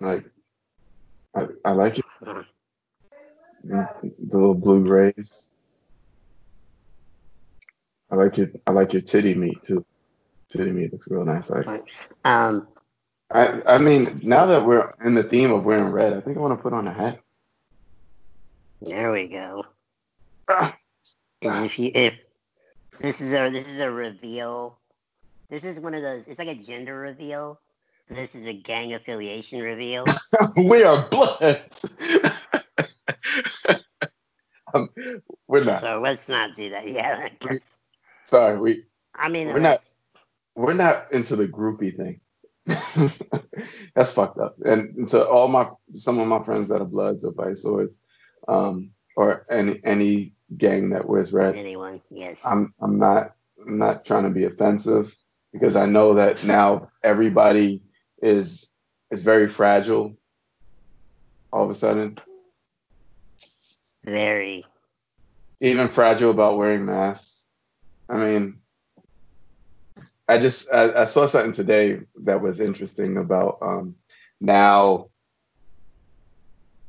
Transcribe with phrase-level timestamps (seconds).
[0.00, 0.24] Like,
[1.36, 2.04] I, I like it.
[3.62, 3.86] The
[4.32, 5.50] little blue rays.
[8.10, 9.84] I like your I like your titty meat too.
[10.48, 11.50] Titty meat looks real nice.
[11.50, 11.88] Like,
[12.24, 12.66] Um,
[13.30, 16.40] I I mean, now that we're in the theme of wearing red, I think I
[16.40, 17.20] want to put on a hat.
[18.80, 19.64] there we go.
[20.48, 20.76] Ah,
[21.42, 22.14] And if you if
[23.00, 24.78] this is a this is a reveal,
[25.50, 26.26] this is one of those.
[26.26, 27.60] It's like a gender reveal.
[28.10, 30.04] This is a gang affiliation reveal.
[30.56, 31.96] we are bloods.
[34.74, 34.88] um,
[35.46, 35.80] we're not.
[35.80, 36.88] So let's not do that.
[36.88, 37.28] Yeah.
[38.26, 38.82] Sorry, we
[39.14, 39.78] I mean, We're not-
[40.56, 42.20] we're not into the groupie thing.
[43.94, 44.56] That's fucked up.
[44.64, 47.98] And, and to all my some of my friends that are bloods or vice lords,
[48.48, 52.02] um, or any any gang that wears red, anyone.
[52.10, 52.42] Yes.
[52.44, 53.34] I'm I'm not
[53.64, 55.14] I'm not trying to be offensive
[55.52, 57.82] because I know that now everybody
[58.22, 58.70] is
[59.10, 60.16] is very fragile.
[61.52, 62.16] All of a sudden,
[64.04, 64.64] Very.
[65.60, 67.46] even fragile about wearing masks.
[68.08, 68.58] I mean,
[70.28, 73.96] I just I, I saw something today that was interesting about um,
[74.40, 75.08] now.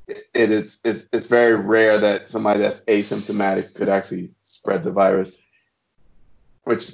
[0.07, 4.91] it- It is it's, it's very rare that somebody that's asymptomatic could actually spread the
[4.91, 5.41] virus,
[6.65, 6.91] which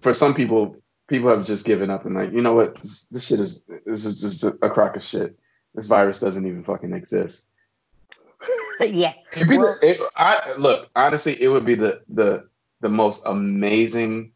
[0.00, 0.76] for some people
[1.08, 4.04] people have just given up and like you know what this, this shit is this
[4.04, 5.38] is just a, a crock of shit.
[5.74, 7.48] This virus doesn't even fucking exist.
[8.80, 9.14] yeah.
[9.32, 12.48] It'd be the, it, I look honestly, it would be the the
[12.80, 14.32] the most amazing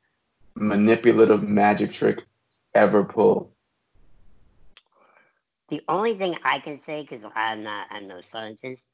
[0.54, 2.24] manipulative magic trick
[2.74, 3.50] ever pulled.
[5.68, 8.86] The only thing I can say, because I'm not, I'm no scientist,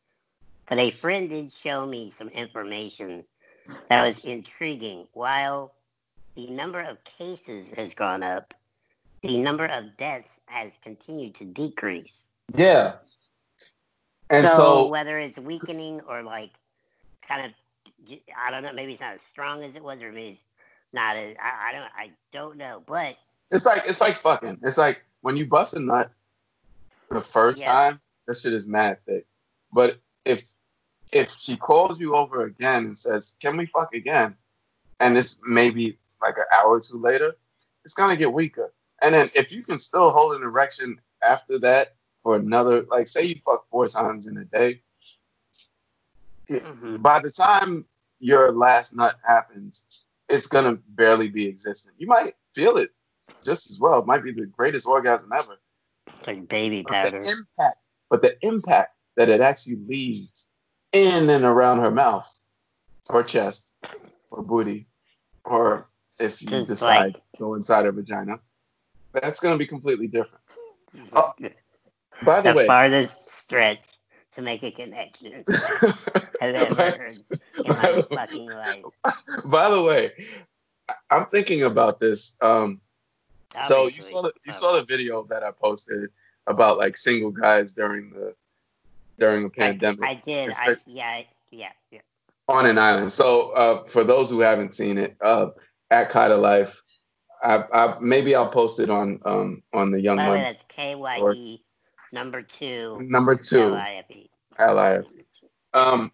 [0.69, 3.25] but a friend did show me some information
[3.89, 5.09] that was intriguing.
[5.13, 5.75] While
[6.39, 8.55] the number of cases has gone up,
[9.23, 12.27] the number of deaths has continued to decrease.
[12.55, 12.95] Yeah.
[14.31, 16.53] And so, so, whether it's weakening or like
[17.27, 20.29] kind of, I don't know, maybe it's not as strong as it was, or maybe
[20.29, 20.45] it's
[20.93, 23.17] not as, I, I don't, I don't know, but
[23.51, 24.61] it's like it's like fucking.
[24.63, 26.13] It's like when you bust a nut
[27.11, 27.67] the first Yes.
[27.67, 29.27] time, that shit is mad thick.
[29.73, 30.55] But if
[31.11, 34.37] if she calls you over again and says, "Can we fuck again?"
[35.01, 37.37] and it's maybe like an hour or two later,
[37.85, 38.73] it's gonna get weaker.
[39.03, 43.25] And then if you can still hold an erection after that for another, like say
[43.25, 44.83] you fuck four times in a day,
[46.51, 47.01] mhm.
[47.03, 47.85] by the time
[48.19, 49.85] your last nut happens,
[50.29, 51.95] it's gonna barely be existent.
[51.99, 52.91] You might feel it
[53.45, 54.01] just as well.
[54.01, 55.59] It might be the greatest orgasm ever.
[56.07, 57.79] it's like baby But the impact,
[58.11, 60.49] but the impact that it actually leaves
[60.93, 62.29] in and around her mouth,
[63.09, 63.73] or chest,
[64.31, 64.87] or booty,
[65.45, 65.87] or
[66.19, 68.41] if you Just decide like- to go inside her vagina,
[69.13, 70.45] that's gonna be completely different.
[71.13, 71.33] Oh,
[72.25, 73.85] By the the way, farthest stretch
[74.33, 75.45] to make a connection
[76.41, 77.17] I've ever heard
[77.65, 78.85] in my fucking life.
[79.45, 80.13] By the way,
[80.89, 82.35] I- I'm thinking about this.
[82.41, 82.81] Um,
[83.65, 86.11] so you saw the you saw the video that I posted
[86.47, 88.35] about like single guys during the
[89.19, 90.53] during the pandemic I did.
[90.57, 92.01] I yeah yeah yeah.
[92.47, 93.13] on an island.
[93.13, 95.49] So uh, for those who haven't seen it, uh,
[95.91, 96.83] at of Life,
[97.43, 100.95] I, I maybe I'll post it on um, on the Young By Ones that's K
[100.95, 101.63] Y E
[102.13, 103.75] number two number two.
[103.75, 104.31] I F E.
[104.59, 105.07] LIF.
[105.75, 106.11] Um,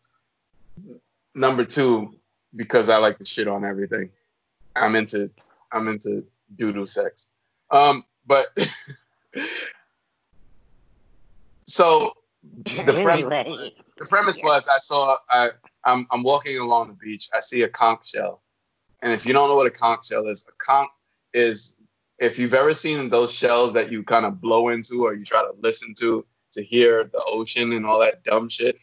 [1.35, 2.15] number two,
[2.55, 4.11] because I like to shit on everything.
[4.77, 5.31] I'm into
[5.73, 7.29] I'm into doodoo sex.
[7.71, 8.47] Um, but
[11.67, 12.12] so
[12.65, 15.49] the premise, the premise was I saw I
[15.85, 17.29] I'm I'm walking along the beach.
[17.35, 18.43] I see a conch shell,
[19.05, 20.89] and if you don't know what a conch shell is, a conch
[21.35, 21.77] is
[22.19, 25.43] if you've ever seen those shells that you kind of blow into or you try
[25.43, 28.79] to listen to to hear the ocean and all that dumb shit.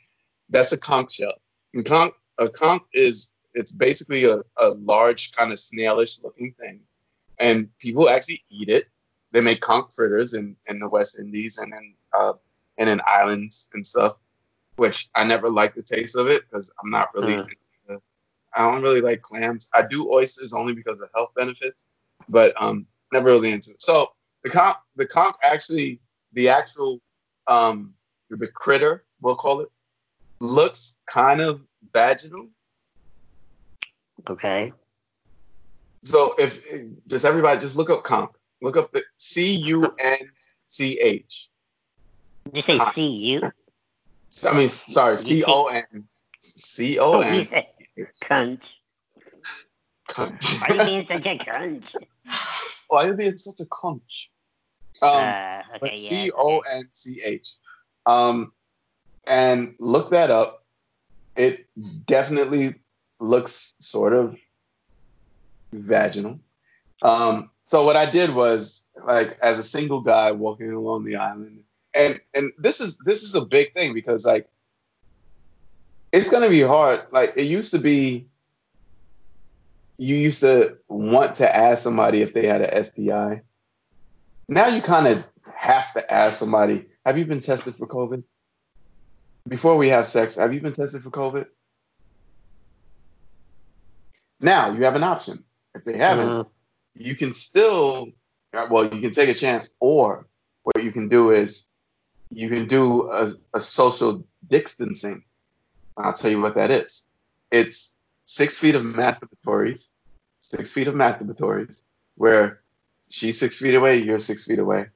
[0.50, 1.34] That's a conch shell.
[1.74, 6.82] And conch, a conch is it's basically a, a large kind of snailish looking thing,
[7.40, 8.86] and people actually eat it.
[9.32, 12.34] They make conch fritters in, in the West Indies and in uh,
[12.78, 14.18] and in islands and stuff,
[14.76, 17.34] which I never liked the taste of it because I'm not really.
[17.34, 17.48] Mm.
[18.56, 19.70] I don't really like clams.
[19.74, 21.86] I do oysters only because of health benefits,
[22.30, 23.82] but um, never really into it.
[23.82, 24.12] So
[24.44, 26.00] the conch, the conch actually,
[26.34, 27.02] the actual
[27.48, 27.94] um,
[28.30, 29.70] the critter, we'll call it,
[30.40, 31.62] looks kind of
[31.94, 32.48] vaginal.
[34.30, 34.72] okay.
[36.04, 36.66] So if
[37.08, 38.32] just everybody just look up conch,
[38.62, 40.18] look up the C U N
[40.68, 41.48] C H.
[42.46, 43.52] Did you say C U?
[44.50, 46.08] I mean, sorry, C O N
[46.40, 47.46] C O Oh, N.
[48.22, 48.72] cunt.
[50.08, 50.60] Conch.
[50.62, 51.96] Why are you being such a cunt?
[52.88, 54.30] Why are you being such a conch?
[55.02, 57.54] Um, uh, okay, C O N C H.
[58.06, 58.52] Um,
[59.26, 60.66] and look that up.
[61.36, 61.66] It
[62.06, 62.76] definitely
[63.20, 64.36] looks sort of
[65.72, 66.40] vaginal.
[67.02, 71.62] Um, so what I did was like as a single guy walking along the island,
[71.94, 74.48] and and this is this is a big thing because like
[76.12, 77.06] it's gonna be hard.
[77.12, 78.28] Like it used to be,
[79.98, 83.42] you used to want to ask somebody if they had an STI.
[84.50, 85.26] Now you kind of
[85.56, 88.24] have to ask somebody, "Have you been tested for COVID?"
[89.48, 91.46] Before we have sex, have you been tested for COVID?
[94.40, 95.44] Now you have an option.
[95.76, 96.50] If they haven't, Mhm.
[96.96, 98.08] you can still,
[98.54, 100.28] uh, well, you can take a chance, or
[100.64, 101.66] what you can do is
[102.30, 105.24] you can do a, a social distancing.
[106.04, 107.06] I'll tell you what that is.
[107.52, 107.94] It's
[108.26, 109.90] six feet of masturbatories,
[110.40, 111.84] six feet of masturbatories,
[112.16, 112.62] where
[113.10, 114.88] she's six feet away, you're six feet away,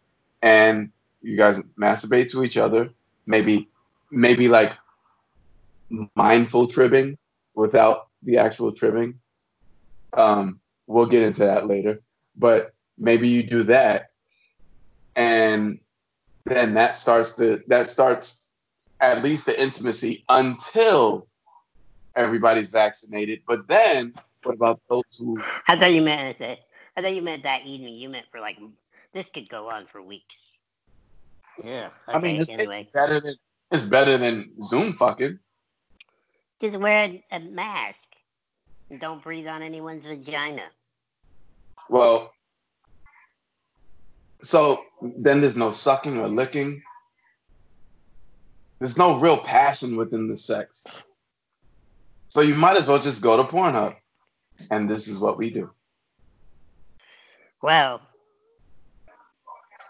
[0.41, 0.91] and
[1.21, 2.89] you guys masturbate to each other.
[3.25, 3.67] Maybe,
[4.11, 4.73] maybe like
[6.15, 7.17] mindful tribbing
[7.55, 9.19] without the actual tribbing.
[10.13, 12.01] Um, we'll get into that later,
[12.35, 14.11] but maybe you do that,
[15.15, 15.79] and
[16.45, 18.44] then that starts the that starts
[19.11, 21.27] at least the intimacy until
[22.15, 23.41] everybody's vaccinated.
[23.47, 24.13] But then,
[24.43, 25.41] what about those who?
[25.67, 26.59] I thought you meant that.
[26.97, 27.95] I thought you meant that evening.
[27.95, 28.57] You meant for like
[29.13, 30.37] this could go on for weeks.
[31.63, 31.89] Yeah.
[32.09, 32.17] Okay.
[32.17, 33.35] I mean, anyway, it's better than
[33.71, 35.39] it's better than Zoom fucking.
[36.61, 38.15] just wear a, a mask
[38.89, 40.63] and don't breathe on anyone's vagina.
[41.89, 42.31] Well,
[44.41, 46.81] so then there's no sucking or licking.
[48.79, 50.83] There's no real passion within the sex.
[52.27, 53.95] So you might as well just go to Pornhub.
[54.71, 55.69] And this is what we do.
[57.61, 58.01] Well,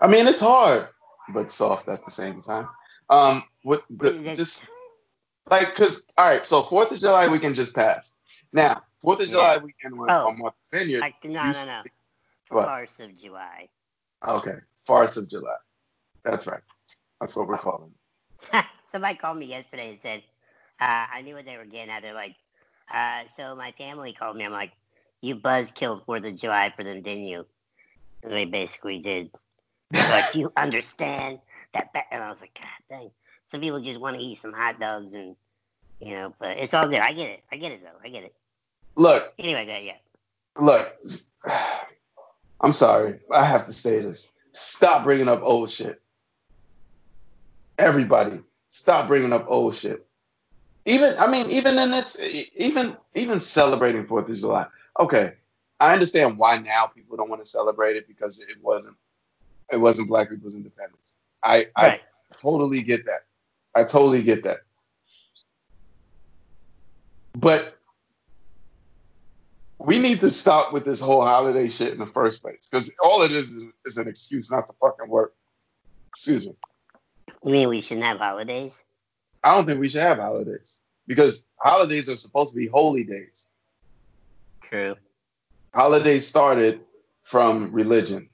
[0.02, 0.88] I mean, it's hard,
[1.34, 2.68] but soft at the same time.
[3.10, 4.66] Um, with the, just
[5.50, 8.16] like, cause all right, so Fourth of July weekend just passed.
[8.54, 9.34] Now, Fourth of Yeah.
[9.34, 10.28] July weekend was Oh.
[10.28, 11.04] on Martha's Vineyard.
[11.04, 11.84] I, no, no, no.
[12.50, 12.66] What?
[12.66, 13.70] Farce of July.
[14.28, 15.56] Okay, farce of July.
[16.24, 16.62] That's right.
[17.20, 17.94] That's what we're calling.
[18.88, 20.24] Somebody called me yesterday and said,
[20.80, 22.02] uh, I knew what they were getting at.
[22.02, 22.36] They're like,
[22.94, 24.46] uh, so my family called me.
[24.46, 24.72] I'm like,
[25.22, 27.46] you buzz killed Fourth of July for them, didn't you?
[28.24, 29.32] And they basically did.
[29.94, 31.40] Like, you understand
[31.74, 31.94] that?
[31.94, 32.04] Ba-?
[32.12, 33.12] And I was like, God dang.
[33.48, 35.36] Some people just want to eat some hot dogs and,
[36.00, 37.00] you know, but it's all good.
[37.00, 37.44] I get it.
[37.52, 37.98] I get it, though.
[38.04, 38.36] I get it.
[38.96, 40.64] Look, Anyway, go, yeah.
[40.64, 40.96] look.
[42.62, 43.20] I'm sorry.
[43.31, 44.34] I have to say this.
[44.54, 46.02] Stop bringing up old shit.
[47.77, 48.39] Everybody,
[48.69, 50.06] stop bringing up old shit.
[50.86, 52.18] Even, I mean, even in its,
[52.56, 54.68] even, even celebrating Fourth of July.
[55.00, 55.33] Okay,
[55.80, 58.95] I understand why now people don't want to celebrate it because it wasn't,
[59.72, 61.16] it wasn't Black people's independence.
[61.44, 62.01] I, Right.
[62.01, 63.25] I totally get that.
[63.75, 64.60] I totally get that.
[67.33, 67.78] But
[69.80, 73.21] we need to stop with this whole holiday shit in the first place because all
[73.24, 75.33] it is, is is an excuse not to fucking work.
[76.16, 76.54] Excuse me.
[77.44, 78.83] You mean we shouldn't have holidays?
[79.44, 83.48] I don't think we should have holidays because holidays are supposed to be holy days.
[84.62, 84.95] True.
[85.74, 86.81] Holidays started
[87.24, 88.30] from religion,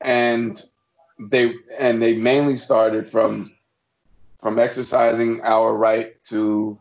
[0.00, 0.62] and
[1.18, 3.52] they and they mainly started from
[4.40, 6.78] from exercising our right to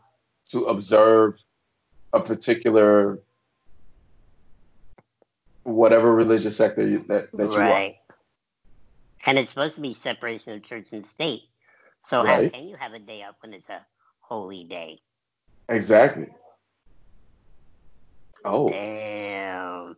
[0.49, 1.41] to observe
[2.13, 3.19] a particular
[5.63, 7.91] whatever religious sector you, that, that you are.
[9.25, 9.31] Right.
[9.31, 11.43] And it's supposed to be separation of church and state.
[12.07, 13.85] So how can you have a day off when it's a
[14.21, 14.99] holy day?
[15.69, 16.27] Exactly.
[18.43, 19.97] Oh, Damn.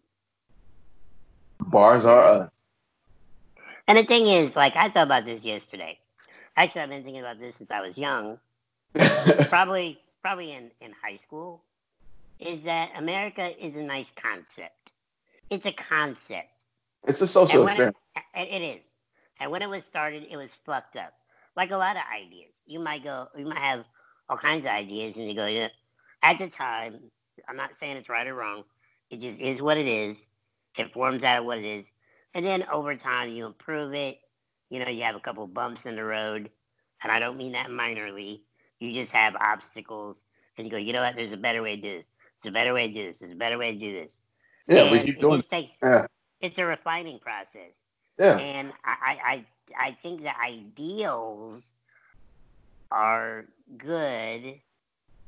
[1.60, 2.52] bars are us.
[3.88, 6.00] And the thing is, like, I thought about this yesterday.
[6.56, 8.40] Actually, I've been thinking about this since I was young.
[9.50, 11.64] Probably, probably in, in high school.
[12.40, 14.94] Is that America is a nice concept.
[15.50, 16.66] It's a concept.
[17.08, 17.98] it's a social And experiment.
[18.36, 18.92] It, it is.
[19.40, 21.14] And when it was started, it was fucked up.
[21.56, 22.54] Like a lot of ideas.
[22.66, 23.86] You might go, you might have
[24.30, 25.70] all kinds of ideas, and you go, yeah.
[26.24, 27.00] At the time,
[27.48, 28.64] I'm not saying it's right or wrong.
[29.10, 30.28] It just is what it is.
[30.78, 31.92] It forms out of what it is.
[32.34, 34.20] And then over time, you improve it.
[34.70, 36.50] You know, you have a couple bumps in the road.
[37.04, 38.42] And I don't mean that minorly.
[38.80, 40.18] You just have obstacles.
[40.58, 41.16] And you go, you know what?
[41.16, 42.08] There's a better way to do this.
[42.42, 43.20] There's a better way to do this.
[43.20, 44.20] There's a better way to do this.
[44.68, 45.42] Yeah, we And keep it doing.
[45.42, 46.08] just takes, Yeah,
[46.42, 47.74] it's a refining process
[48.18, 48.38] yeah.
[48.38, 49.46] and I, I,
[49.78, 51.72] I think the ideals
[52.92, 53.46] are
[53.78, 54.60] good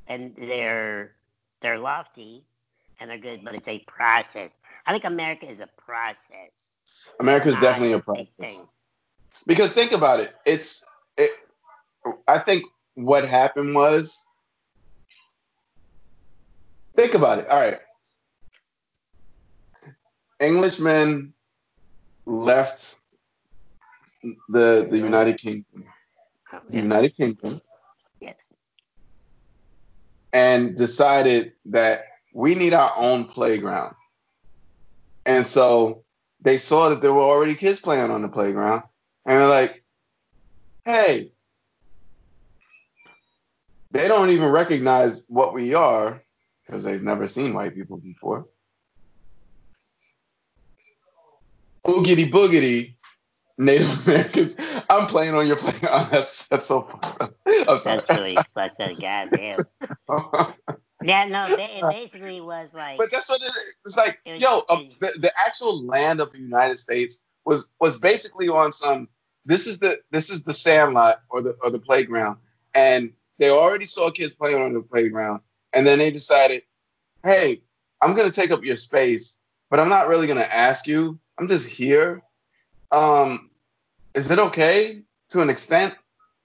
[0.06, 1.12] and they're
[1.60, 2.44] they're lofty
[2.98, 4.58] and they're good, but it's a process.
[4.86, 6.50] I think America is a process.
[7.18, 8.26] America is definitely a process.
[8.38, 8.68] thing.
[9.46, 10.34] Because think about it.
[10.44, 10.84] It's
[11.16, 11.30] it.
[12.28, 14.26] I think what happened was.
[16.96, 17.48] Think about it.
[17.48, 17.78] All right.
[20.40, 21.32] Englishmen
[22.30, 22.98] left
[24.48, 25.84] the the United Kingdom,
[26.52, 26.76] Oh, the.
[26.76, 27.60] United Kingdom,
[28.20, 28.36] Yes.
[30.32, 32.00] and decided that
[32.32, 33.96] we need our own playground.
[35.26, 36.04] And so
[36.40, 38.84] they saw that there were already kids playing on the playground,
[39.26, 39.84] and they're like,
[40.84, 41.32] "Hey,
[43.90, 46.22] they don't even recognize what we are
[46.64, 48.46] because they've never seen white people before."
[51.86, 52.94] Oogity boogity,
[53.58, 54.54] Native Americans.
[54.90, 56.08] I'm playing on your playground.
[56.12, 56.82] That's that's so.
[56.82, 57.32] Fun.
[57.68, 58.00] I'm sorry.
[58.00, 58.98] That's really fucked up.
[59.00, 60.54] Goddamn.
[61.02, 62.98] Yeah, no, it basically was like.
[62.98, 63.74] But that's what it is.
[63.86, 67.70] It's like, It was- yo, uh, the, the actual land of the United States was
[67.80, 69.08] was basically on some.
[69.46, 72.36] This is the this is the sandlot or the or the playground,
[72.74, 75.40] and they already saw kids playing on the playground,
[75.72, 76.62] and then they decided,
[77.24, 77.62] hey,
[78.02, 79.38] I'm gonna take up your space,
[79.70, 81.18] but I'm not really gonna ask you.
[81.40, 82.22] I'm just here.
[82.92, 83.50] Um,
[84.14, 85.94] is it okay to an extent?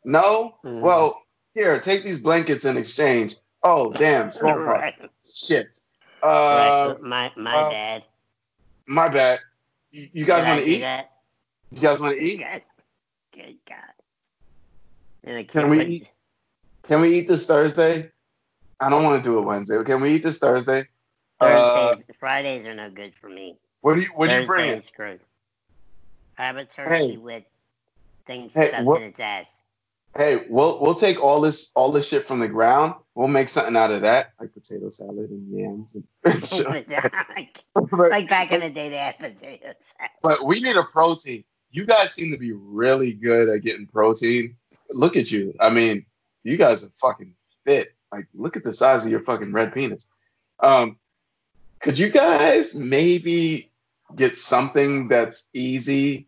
[0.05, 0.57] No.
[0.63, 0.79] Mhm.
[0.79, 1.21] Well,
[1.53, 3.35] here, take these blankets in exchange.
[3.63, 4.95] Oh, damn, right.
[5.29, 5.77] Shit.
[6.23, 8.03] Uh, My my uh, bad.
[8.87, 9.41] my bad.
[9.91, 10.79] You, you guys want to eat?
[10.79, 11.11] That?
[11.71, 12.39] You guys want to eat?
[12.39, 12.65] Yes.
[13.33, 15.47] Good God.
[15.49, 16.11] Can we eat?
[16.83, 18.11] Can we eat this Thursday?
[18.79, 19.83] I don't want to do it Wednesday.
[19.83, 20.87] Can we eat this Thursday?
[21.41, 23.57] Uh, Thursdays, Fridays are no good for me.
[23.85, 24.81] What do you What do you bring?
[24.81, 25.19] Screwed.
[26.39, 27.17] I have a turkey Hey.
[27.17, 27.43] with
[28.25, 29.45] things Hey, stuffed what- in its ass.
[30.17, 32.95] Hey, we'll we'll take all this all this shit from the ground.
[33.13, 35.93] We'll make something out of that, like potato salad and yams.
[35.93, 36.03] And
[37.35, 39.75] like, like back in the day, they had potatoes.
[40.23, 41.43] but we need a protein.
[41.69, 44.55] You guys seem to be really good at getting protein.
[44.89, 45.53] Look at you.
[45.59, 46.07] I mean,
[46.43, 47.93] you guys are fucking fit.
[48.11, 50.07] Like, look at the size of your fucking red penis.
[50.59, 50.97] Um,
[51.81, 53.69] could you guys maybe
[54.15, 56.27] get something that's easy?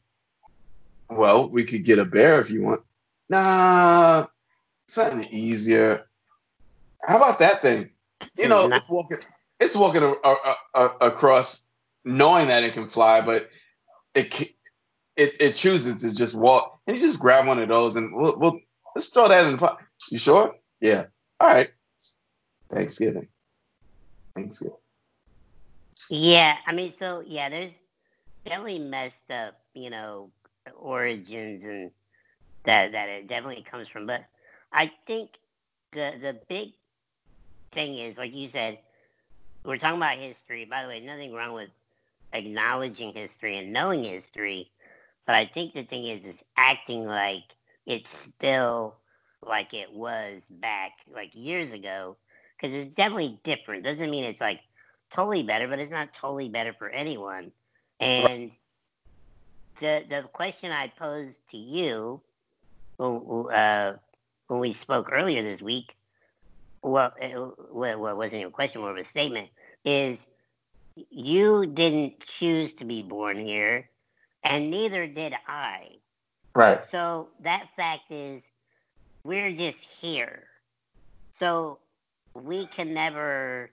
[1.10, 2.82] Well, we could get a bear if you want.
[3.30, 4.26] Nah,
[4.88, 6.08] something easier.
[7.06, 7.92] How about that thing?
[8.38, 9.20] You know, it's walking.
[9.60, 11.64] It's walking a, a, a, across,
[12.04, 13.50] knowing that it can fly, but
[14.16, 14.54] it
[15.16, 16.80] it it chooses to just walk.
[16.88, 18.60] And you just grab one of those, and we'll, we'll
[18.96, 19.80] let's throw that in the pot.
[20.12, 20.56] You sure?
[20.80, 21.06] Yeah.
[21.40, 21.70] All right.
[22.72, 23.28] Thanksgiving.
[24.36, 24.78] Thanksgiving.
[26.10, 27.74] Yeah, I mean, so yeah, there's
[28.46, 30.32] definitely messed up, you know,
[30.76, 31.92] origins and
[32.66, 34.08] that that it definitely comes from.
[34.08, 34.22] But
[34.74, 35.32] I think
[35.94, 36.70] the the big
[37.72, 38.80] thing is, like you said,
[39.66, 40.66] we're talking about history.
[40.66, 41.70] By the way, nothing wrong with
[42.34, 44.72] acknowledging history and knowing history,
[45.26, 47.44] but I think the thing is, is acting like
[47.86, 48.96] it's still
[49.46, 52.18] like it was back like years ago,
[52.58, 53.84] because it's definitely different.
[53.84, 54.62] Doesn't mean it's like
[55.10, 57.52] totally better, but it's not totally better for anyone.
[58.00, 58.52] And
[59.80, 62.22] the the question I posed to you,
[62.98, 63.98] when, uh,
[64.48, 65.96] when we spoke earlier this week,
[66.82, 67.36] well, it,
[67.72, 69.50] well, well, it wasn't even a question, more of a statement,
[69.84, 70.28] is
[71.10, 73.90] you didn't choose to be born here,
[74.44, 75.98] and neither did I.
[76.56, 76.84] Right.
[76.86, 78.44] So that fact is,
[79.24, 80.48] we're just here.
[81.34, 81.80] So
[82.34, 83.70] we can never.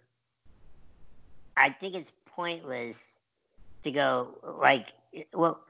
[1.56, 3.18] I think it's pointless
[3.82, 4.92] to go like,
[5.32, 5.60] well,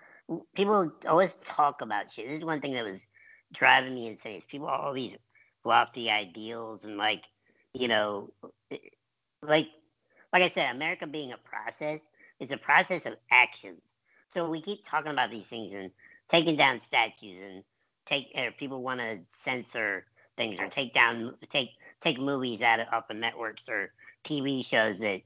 [0.54, 2.28] people always talk about shit.
[2.28, 3.04] This is one thing that was
[3.52, 4.38] driving me insane.
[4.38, 5.16] Is people all these
[5.64, 7.24] lofty ideals and like,
[7.72, 8.30] you know,
[9.42, 9.68] like,
[10.32, 12.00] like I said, America being a process
[12.40, 13.80] is a process of actions.
[14.28, 15.90] So we keep talking about these things and
[16.28, 17.62] taking down statues and
[18.06, 20.04] take or people want to censor
[20.36, 23.92] things or take down take take movies out of off of networks or
[24.24, 25.20] TV shows that,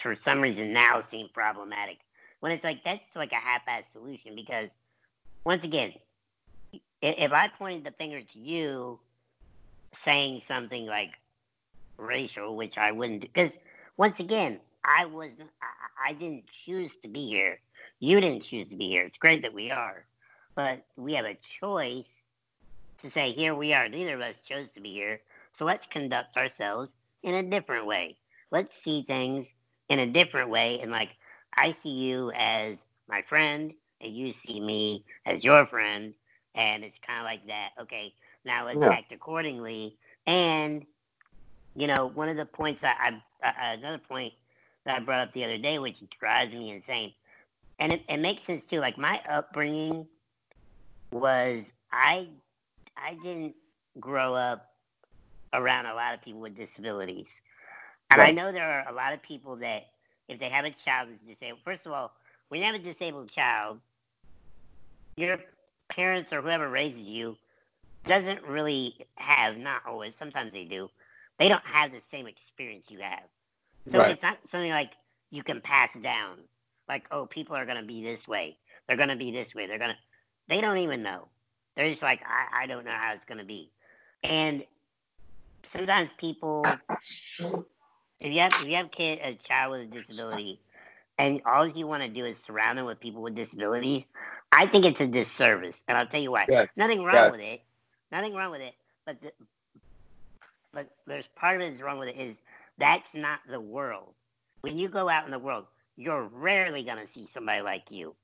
[0.00, 1.98] for some reason now seem problematic.
[2.40, 4.70] When it's like that's like a half-ass solution because
[5.44, 5.92] once again,
[7.02, 8.98] if I pointed the finger to you
[9.92, 11.12] saying something like
[11.96, 13.58] racial, which I wouldn't, because
[13.96, 15.50] once again, I wasn't,
[16.04, 17.60] I didn't choose to be here.
[17.98, 19.04] You didn't choose to be here.
[19.04, 20.04] It's great that we are,
[20.54, 22.22] but we have a choice
[22.98, 23.88] to say, here we are.
[23.88, 25.20] Neither of us chose to be here.
[25.52, 28.16] So let's conduct ourselves in a different way.
[28.50, 29.54] Let's see things
[29.88, 30.80] in a different way.
[30.80, 31.10] And like,
[31.56, 36.14] I see you as my friend, and you see me as your friend.
[36.54, 37.70] And it's kind of like that.
[37.82, 38.96] Okay, now let's Yeah.
[38.96, 39.96] act accordingly.
[40.26, 40.84] And,
[41.74, 44.32] you know, one of the points I, uh, another point
[44.84, 47.12] that I brought up the other day, which drives me insane.
[47.78, 48.80] and it, it makes sense too.
[48.80, 50.06] Like my upbringing
[51.12, 52.28] was I
[52.96, 53.54] I didn't
[54.00, 54.66] grow up
[55.52, 57.40] around a lot of people with disabilities.
[58.10, 58.28] And right.
[58.28, 59.88] I know there are a lot of people that
[60.28, 62.12] if they have a child that's disabled, first of all,
[62.48, 63.80] when you have a disabled child,
[65.16, 65.38] your
[65.88, 67.36] parents or whoever raises you
[68.04, 70.88] doesn't really have, not always, sometimes they do,
[71.38, 73.24] they don't have the same experience you have.
[73.88, 74.12] So right.
[74.12, 74.92] it's not something like
[75.30, 76.38] you can pass down.
[76.88, 78.56] Like, oh, people are going to be this way.
[78.86, 79.66] They're going to be this way.
[79.66, 79.96] They're going to,
[80.48, 81.28] they don't even know.
[81.74, 83.70] They're just like, I, I don't know how it's going to be.
[84.22, 84.64] And
[85.66, 86.64] sometimes people,
[88.20, 90.60] if you have, if you have kid, a child with a disability,
[91.18, 94.06] and all you want to do is surround them with people with disabilities,
[94.52, 95.82] I think it's a disservice.
[95.88, 96.46] And I'll tell you why.
[96.48, 96.68] Yes.
[96.76, 97.32] Nothing wrong yes.
[97.32, 97.62] with it.
[98.12, 98.74] Nothing wrong with it.
[99.04, 99.32] But the,
[100.72, 102.42] but there's part of it is wrong with it is
[102.78, 104.12] that's not the world.
[104.60, 108.14] When you go out in the world, you're rarely gonna see somebody like you.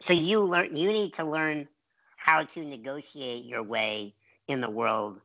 [0.00, 1.66] So you learn you need to learn
[2.16, 4.14] how to negotiate your way
[4.46, 5.20] in the world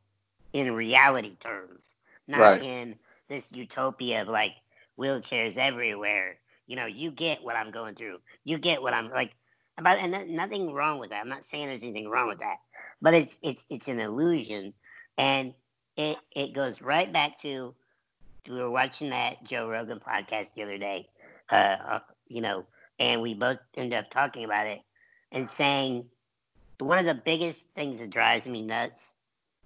[0.52, 1.94] in reality terms,
[2.26, 2.62] not right.
[2.62, 2.96] in
[3.28, 4.52] this utopia of like
[4.98, 6.38] wheelchairs everywhere.
[6.66, 8.18] You know, you get what I'm going through.
[8.44, 9.32] You get what I'm like
[9.78, 11.20] about, and nothing wrong with that.
[11.20, 12.56] I'm not saying there's anything wrong with that,
[13.00, 14.74] but it's it's it's an illusion,
[15.16, 15.54] and
[15.96, 17.74] it it goes right back to
[18.48, 21.08] we were watching that Joe Rogan podcast the other day,
[21.50, 22.64] uh, uh, you know,
[22.98, 24.80] and we both ended up talking about it
[25.32, 26.06] and saying
[26.78, 29.12] one of the biggest things that drives me nuts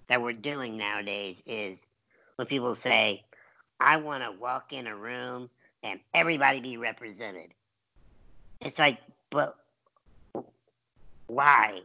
[0.07, 1.85] that we're doing nowadays is
[2.35, 3.23] when people say,
[3.83, 5.49] I want to walk in a room
[5.83, 7.53] and everybody be represented.
[8.61, 8.99] It's like,
[9.29, 9.57] but
[11.27, 11.81] why?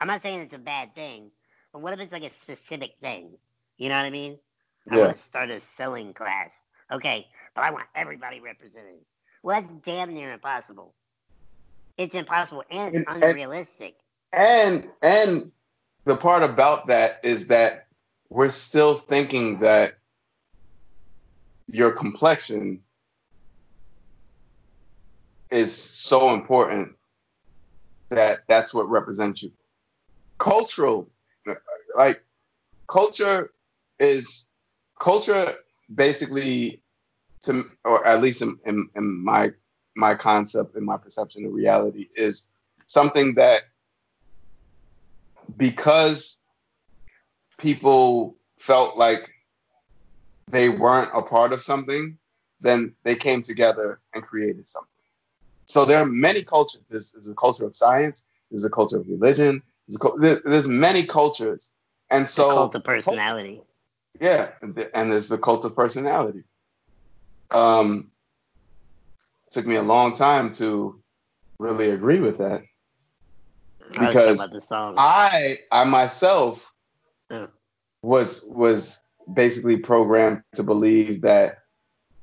[0.00, 1.30] I'm not saying it's a bad thing,
[1.72, 3.32] but what if it's like a specific thing?
[3.76, 4.38] You know what I mean?
[4.90, 5.04] I yeah.
[5.04, 6.62] want to start a sewing class.
[6.90, 9.00] Okay, but I want everybody represented.
[9.42, 10.94] Well, that's damn near impossible.
[11.98, 13.96] It's impossible and it's and, unrealistic.
[14.32, 15.52] And and
[16.06, 17.88] the part about that is that
[18.30, 19.98] we're still thinking that
[21.72, 22.80] your complexion
[25.50, 26.90] is so important
[28.10, 29.50] that that's what represents you.
[30.38, 31.08] Cultural,
[31.96, 32.22] like
[32.88, 33.52] culture
[33.98, 34.48] is
[35.00, 35.54] culture
[35.94, 36.82] basically
[37.42, 39.50] to or at least in, in, in my
[39.96, 42.48] my concept and my perception of reality is
[42.86, 43.62] something that
[45.56, 46.40] because
[47.56, 49.30] people felt like
[50.48, 52.18] they weren't a part of something,
[52.60, 54.88] then they came together and created something.
[55.66, 56.82] So there are many cultures.
[56.90, 58.24] There's, there's a culture of science.
[58.50, 59.62] There's a culture of religion.
[60.18, 61.72] There's, there's many cultures,
[62.10, 63.62] and so the cult of personality.
[64.20, 66.44] Yeah, and there's the cult of personality.
[67.50, 68.10] Um,
[69.50, 71.00] took me a long time to
[71.58, 72.62] really agree with that
[73.98, 74.40] because
[74.96, 76.72] I, I myself
[77.30, 77.46] yeah.
[78.02, 79.00] was was
[79.32, 81.58] basically programmed to believe that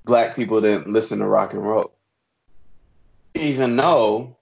[0.06, 1.96] black people didn't listen to rock and roll,
[3.36, 4.38] even though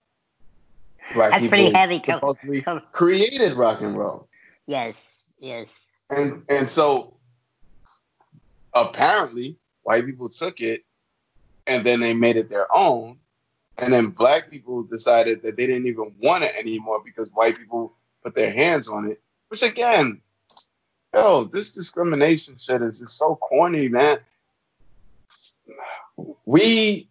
[1.14, 2.02] black That's people pretty heavy.
[2.04, 4.28] Supposedly created rock and roll.
[4.68, 5.88] Yes, yes.
[6.10, 7.18] And and so
[8.74, 10.84] apparently white people took it
[11.66, 13.18] and then they made it their own.
[13.78, 17.94] And then black people decided that they didn't even want it anymore because white people
[18.24, 19.22] put their hands on it.
[19.50, 20.22] Which again,
[21.22, 24.18] yo, this discrimination shit is just so corny, man.
[26.46, 27.10] We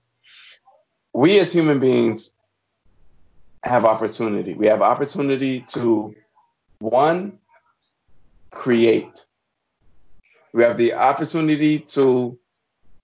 [1.13, 2.33] we as human beings
[3.63, 4.55] have opportunity.
[4.55, 6.15] We have opportunity to
[6.79, 7.39] one
[8.51, 9.27] create
[10.57, 12.39] we have the opportunity to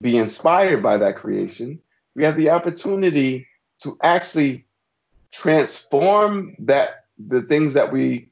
[0.01, 1.79] be inspired by that creation.
[2.15, 3.47] We have the opportunity
[3.83, 4.65] to actually
[5.31, 8.29] transform that the things that we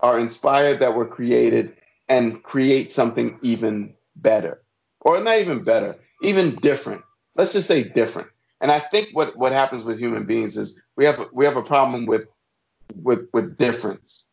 [0.00, 1.74] are inspired that were created
[2.10, 4.60] and create something even better
[5.00, 7.02] or not even better even different
[7.36, 8.28] let's just say different
[8.60, 11.62] and i think what what happens with human beings is we have we have a
[11.62, 12.26] problem with
[13.02, 14.28] with with difference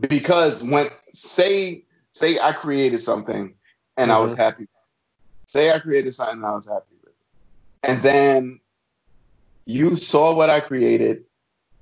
[0.00, 1.84] because when say
[2.14, 3.54] say I created something
[3.96, 4.18] and mm-hmm.
[4.18, 4.42] I was mm-hmm.
[4.42, 4.66] happy.
[5.46, 7.12] Say I created something and I was happy with.
[7.12, 7.16] It.
[7.82, 8.60] And then
[9.66, 11.24] you saw what I created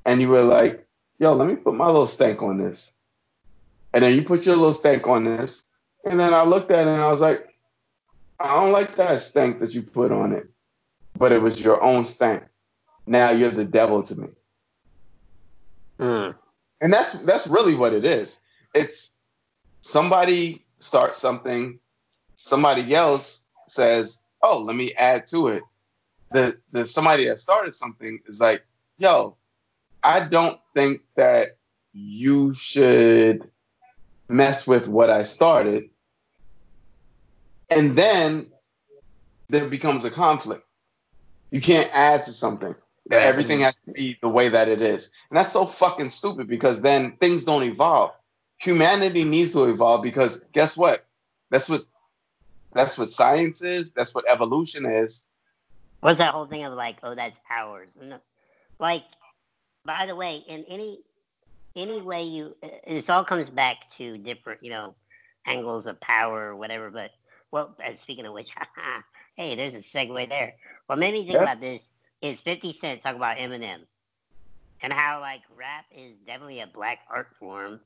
[0.05, 0.87] and you were like,
[1.19, 2.95] yo, let me put my little stank on this.
[3.95, 5.65] And then you put your little stank on this.
[6.05, 7.49] And then I looked at it and I was like,
[8.41, 10.49] I don't like that stank that you put on it.
[11.17, 12.43] But it was your own stank.
[13.07, 14.29] Now you're the devil to me.
[15.99, 16.35] Mm.
[16.81, 18.41] And that's that's really what it is.
[18.75, 19.13] It's
[19.83, 21.79] somebody starts something,
[22.37, 25.63] somebody else says, "Oh, let me add to it."
[26.33, 28.65] the the somebody that started something is like,
[28.99, 29.37] yo,
[30.03, 31.49] I don't think that
[31.93, 33.51] you should
[34.29, 35.91] mess with what I started.
[37.71, 38.47] And then
[39.49, 40.65] there becomes a conflict.
[41.51, 42.75] You can't add to something.
[43.11, 43.23] Right.
[43.23, 45.11] Everything has to be the way that it is.
[45.31, 48.13] And that's so fucking stupid because then things don't evolve.
[48.59, 51.05] Humanity needs to evolve because guess what?
[51.51, 51.83] That's what
[52.75, 55.27] that's what science is, that's what evolution is.
[56.01, 57.91] What's that whole thing of like, oh, that's ours?
[58.79, 59.05] Like,
[59.85, 61.01] by the way, in any
[61.77, 64.95] any way you, uh, this all comes back to different, you know,
[65.47, 66.91] angles of power or whatever.
[66.91, 67.11] But
[67.51, 68.51] well, uh, speaking of which,
[69.37, 70.55] hey, there's a segue there.
[70.87, 71.83] What made me think about this
[72.21, 73.81] is 50 Cent talk about Eminem
[74.83, 77.81] and how like rap is definitely a black art form,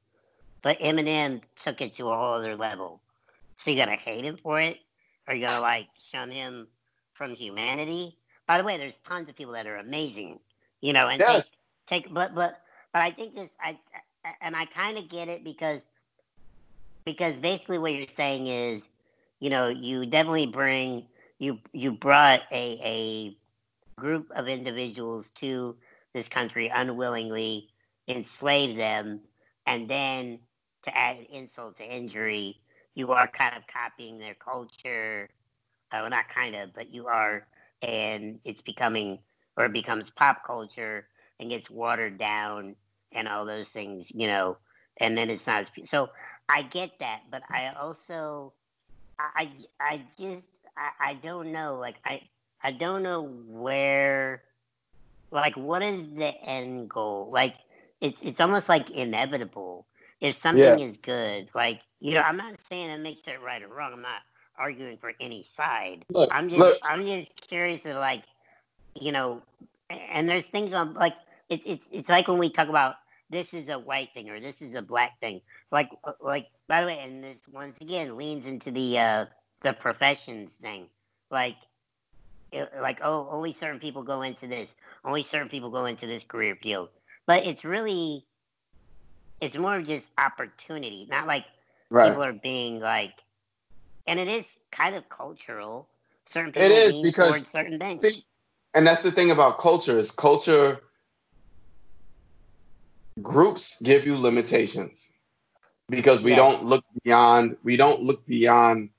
[0.62, 3.00] but Eminem took it to a whole other level.
[3.58, 4.78] So you gotta hate him for it,
[5.26, 6.66] or you gotta like shun him
[7.14, 8.18] from humanity.
[8.46, 10.38] By the way, there's tons of people that are amazing,
[10.80, 11.52] you know, and yes.
[11.86, 12.60] take take but but
[12.96, 13.78] but I think this I
[14.40, 15.82] and I kind of get it because
[17.04, 18.88] because basically what you're saying is,
[19.38, 21.06] you know, you definitely bring
[21.38, 25.76] you you brought a a group of individuals to
[26.14, 27.68] this country unwillingly,
[28.08, 29.20] enslaved them,
[29.66, 30.38] and then
[30.84, 32.58] to add insult to injury,
[32.94, 35.28] you are kind of copying their culture.
[35.92, 37.46] Uh, well, not kind of, but you are,
[37.82, 39.18] and it's becoming
[39.58, 41.06] or it becomes pop culture
[41.38, 42.74] and gets watered down
[43.16, 44.56] and all those things, you know,
[44.98, 46.10] and then it's not as so.
[46.48, 48.52] I get that, but I also,
[49.18, 49.50] I,
[49.80, 51.76] I just, I, I don't know.
[51.80, 52.22] Like I,
[52.62, 54.44] I don't know where,
[55.32, 57.30] like, what is the end goal?
[57.32, 57.56] Like,
[58.00, 59.86] it's it's almost like inevitable.
[60.20, 60.86] If something yeah.
[60.86, 63.92] is good, like you know, I'm not saying it makes it right or wrong.
[63.92, 64.22] I'm not
[64.58, 66.04] arguing for any side.
[66.10, 66.78] Look, I'm just look.
[66.84, 68.22] I'm just curious of like,
[68.94, 69.42] you know,
[69.90, 71.14] and there's things on like
[71.48, 72.96] it's it's it's like when we talk about
[73.30, 75.40] this is a white thing or this is a black thing.
[75.70, 79.26] Like like by the way, and this once again leans into the uh
[79.62, 80.86] the professions thing.
[81.30, 81.56] Like
[82.80, 86.56] like oh only certain people go into this only certain people go into this career
[86.62, 86.88] field
[87.26, 88.24] but it's really
[89.40, 91.44] it's more of just opportunity not like
[91.90, 92.08] right.
[92.08, 93.12] people are being like
[94.06, 95.88] and it is kind of cultural
[96.30, 98.22] certain people it is because certain things see,
[98.74, 100.80] and that's the thing about culture is culture
[103.22, 105.12] groups give you limitations
[105.88, 106.38] because we yes.
[106.38, 108.90] don't look beyond we don't look beyond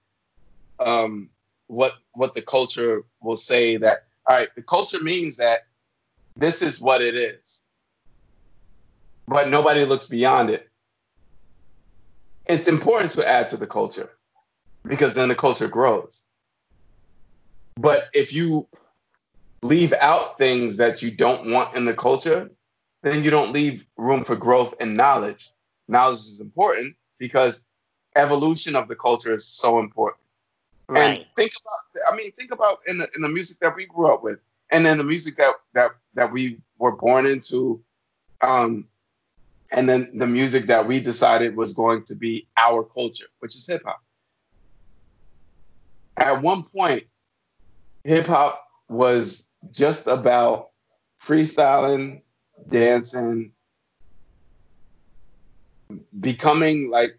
[0.79, 1.29] um
[1.67, 5.59] what what the culture will say that all right the culture means that
[6.35, 7.61] this is what it is
[9.27, 10.69] but nobody looks beyond it
[12.47, 14.09] it's important to add to the culture
[14.85, 16.23] because then the culture grows
[17.75, 18.67] but if you
[19.61, 22.49] leave out things that you don't want in the culture
[23.11, 25.51] then you don't leave room for growth and knowledge
[25.87, 27.63] knowledge is important because
[28.15, 30.21] evolution of the culture is so important
[30.89, 31.19] Right.
[31.19, 34.13] And think about, I mean, think about in the in the music that we grew
[34.13, 34.39] up with,
[34.71, 37.83] and then the music that that that we were born into,
[38.41, 38.87] um,
[39.71, 43.67] and then the music that we decided was going to be our culture, which is
[43.67, 44.01] hip hop.
[46.15, 47.03] At one point,
[48.05, 50.69] hip hop was just about
[51.21, 52.21] freestyling,
[52.69, 53.51] dancing,
[56.19, 57.17] becoming like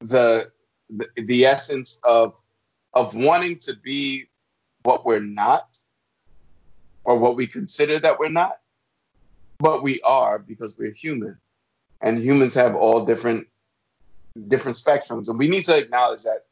[0.00, 0.44] the
[1.16, 2.34] the, essence of
[2.94, 4.26] of wanting to be
[4.82, 5.78] what we're not
[7.04, 8.58] or what we consider that we're not.
[9.58, 11.38] But we are because we're human.
[12.02, 13.46] And humans have all different
[14.48, 15.28] different spectrums.
[15.28, 16.44] And we need to acknowledge that.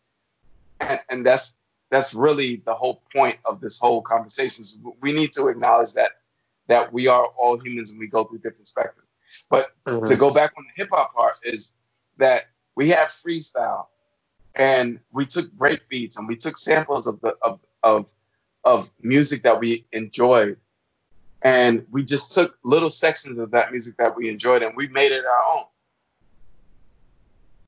[0.81, 1.57] And, and that's
[1.91, 4.65] that's really the whole point of this whole conversation
[5.01, 6.11] we need to acknowledge that
[6.69, 9.05] that we are all humans and we go through different spectrums.
[9.51, 10.07] But mm-hmm.
[10.07, 11.73] to go back on the hip-hop part is
[12.19, 12.43] that
[12.77, 13.87] we have freestyle
[14.55, 18.13] and we took break beats and we took samples of the of of
[18.65, 20.57] of music that we enjoyed.
[21.43, 25.13] And we just took little sections of that music that we enjoyed and we made
[25.13, 25.65] it our own.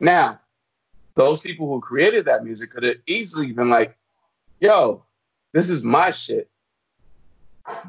[0.01, 0.41] Now
[1.15, 3.97] those people who created that music could have easily been like
[4.61, 5.05] yo
[5.53, 6.51] this is my shit.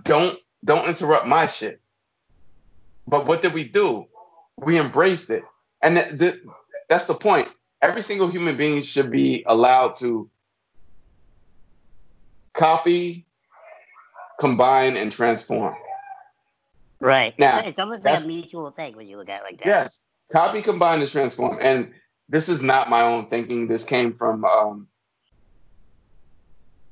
[0.04, 1.80] Don't don't interrupt my shit
[3.08, 4.06] but what did we do
[4.58, 5.44] we embraced it
[5.82, 6.42] and th- th-
[6.90, 10.30] that's the point every single human being should be allowed to
[12.58, 13.26] copy,
[14.40, 15.76] combine, and transform.
[17.00, 17.38] Right.
[17.38, 19.68] Now, it's, almost like a mutual thing when you look at it like that.
[19.68, 20.02] Yes.
[20.32, 21.60] Copy, combine, and transform.
[21.62, 21.94] And
[22.28, 23.68] this is not my own thinking.
[23.68, 24.88] This came from um,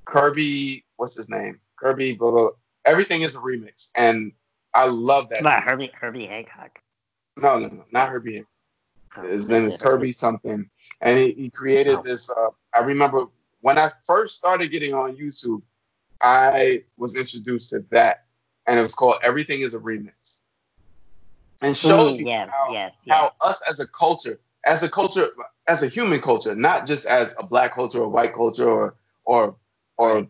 [0.06, 1.60] Kirby, what's his name?
[1.78, 2.50] Kirby, blah, blah,
[2.86, 4.32] everything is a remix, and
[4.74, 5.44] I love that.
[5.44, 6.80] Not Herbie Herbie Hancock.
[7.38, 8.36] No, no, no, not Herbie.
[8.36, 8.50] Hancock.
[9.18, 10.70] Oh, His name is Kirby something,
[11.02, 12.02] and he, he created Oh.
[12.04, 12.30] this.
[12.30, 13.28] Uh, I remember
[13.62, 15.62] when I first started getting on YouTube,
[16.22, 18.26] I was introduced to that,
[18.68, 20.42] and it was called "Everything Is a Remix,"
[21.62, 23.14] and showed Mm, you yeah, how, yeah, yeah.
[23.16, 25.28] how us as a culture, as a culture,
[25.68, 29.56] as a human culture, not just as a black culture or white culture or or
[29.98, 30.28] or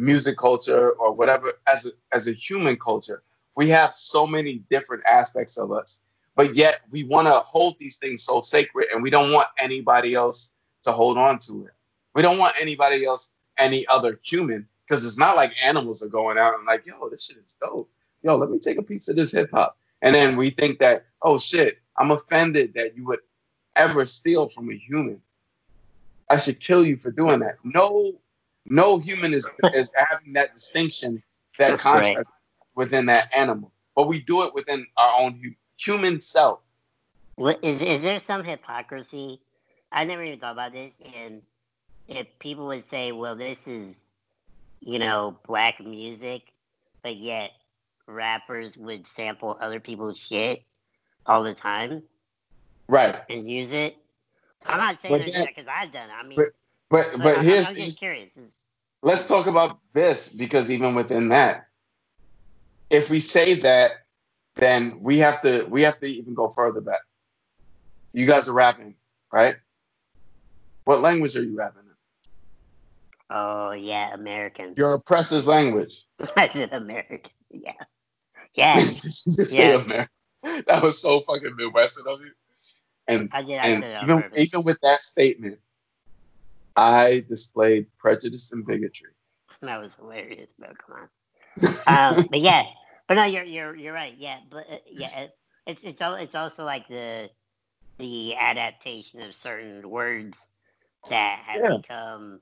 [0.00, 3.22] music culture or whatever, as a, as a human culture,
[3.56, 6.02] we have so many different aspects of us,
[6.36, 10.14] but yet we want to hold these things so sacred, and we don't want anybody
[10.14, 10.52] else
[10.84, 11.72] to hold on to it.
[12.14, 16.38] We don't want anybody else, any other human, because it's not like animals are going
[16.38, 17.88] out and like, yo, this shit is dope.
[18.22, 19.76] Yo, let me take a piece of this hip hop.
[20.02, 23.20] And then we think that, oh shit, I'm offended that you would
[23.76, 25.20] ever steal from a human.
[26.28, 27.56] I should kill you for doing that.
[27.64, 28.19] No,
[28.66, 31.22] no human is is having that distinction,
[31.58, 32.02] that That's right.
[32.04, 32.30] contrast
[32.74, 33.72] within that animal.
[33.94, 36.60] But we do it within our own human self.
[37.36, 39.40] What is is there some hypocrisy?
[39.92, 40.94] I never even thought about this.
[41.16, 41.42] And
[42.06, 44.04] if people would say, "Well, this is,
[44.80, 46.52] you know, black music,"
[47.02, 47.50] but yet
[48.06, 50.62] rappers would sample other people's shit
[51.26, 52.02] all the time
[52.88, 53.22] Right.
[53.28, 53.96] and use it.
[54.66, 56.12] I'm not saying But they're doing then- that because I've done it.
[56.12, 56.52] I mean, But
[56.90, 58.32] but but here's, I'm curious.
[59.02, 61.68] Let's talk about this because even within that,
[62.90, 63.92] if we say that,
[64.56, 67.00] then we have to we have to even go further back.
[68.12, 68.96] You guys are rapping,
[69.32, 69.54] right?
[70.84, 73.36] What language are you rapping in?
[73.36, 74.74] Oh yeah, American.
[74.76, 76.04] Your oppressor's language.
[76.34, 77.30] That's an American.
[77.50, 77.72] Yeah,
[78.54, 78.74] yeah.
[78.80, 79.76] Did you just say Yeah.
[79.76, 80.08] American?
[80.66, 82.32] That was so fucking Midwestern of you.
[83.06, 83.58] And I did.
[83.58, 85.58] I and said it on even even with that statement,
[86.76, 89.10] I displayed prejudice and bigotry.
[89.62, 90.50] That was hilarious.
[90.58, 90.72] though.
[90.86, 91.08] come
[91.86, 92.18] on.
[92.20, 92.64] um, but yeah,
[93.08, 94.14] but no, you're you're you're right.
[94.16, 97.30] Yeah, but uh, yeah, it, it's it's al- it's also like the
[97.98, 100.48] the adaptation of certain words
[101.10, 101.76] that have Yeah.
[101.78, 102.40] become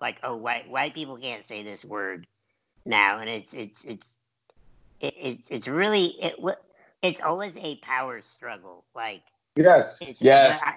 [0.00, 2.26] like oh white white people can't say this word
[2.86, 4.16] now, and it's it's it's
[5.00, 6.36] it, it's it's really it
[7.02, 8.84] it's always a power struggle.
[8.94, 9.22] Like
[9.56, 10.76] yes, it's yes, I-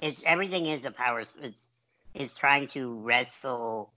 [0.00, 1.20] it's everything is a power.
[1.42, 1.69] It's
[2.14, 3.92] it's trying to wrestle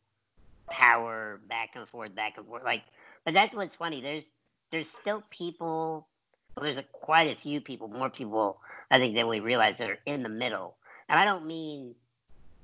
[0.69, 2.63] power back and forth, back and forth.
[2.63, 2.83] Like,
[3.25, 4.01] but that's what's funny.
[4.01, 4.31] There's
[4.71, 6.07] there's still people.
[6.55, 8.59] Well, there's a, quite a few people, more people
[8.91, 10.75] I think than we realize that are in the middle.
[11.09, 11.95] And I don't mean,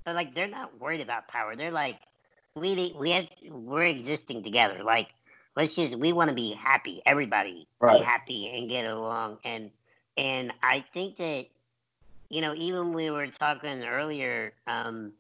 [0.06, 1.56] but like they're not worried about power.
[1.56, 2.00] They're like,
[2.56, 4.84] we we have we're existing together.
[4.84, 5.10] Like,
[5.56, 7.02] let's just we want to be happy.
[7.06, 8.00] Everybody Right.
[8.00, 9.40] be happy and get along.
[9.44, 9.72] And
[10.18, 11.48] and I think that
[12.30, 15.14] you know even we were talking earlier um,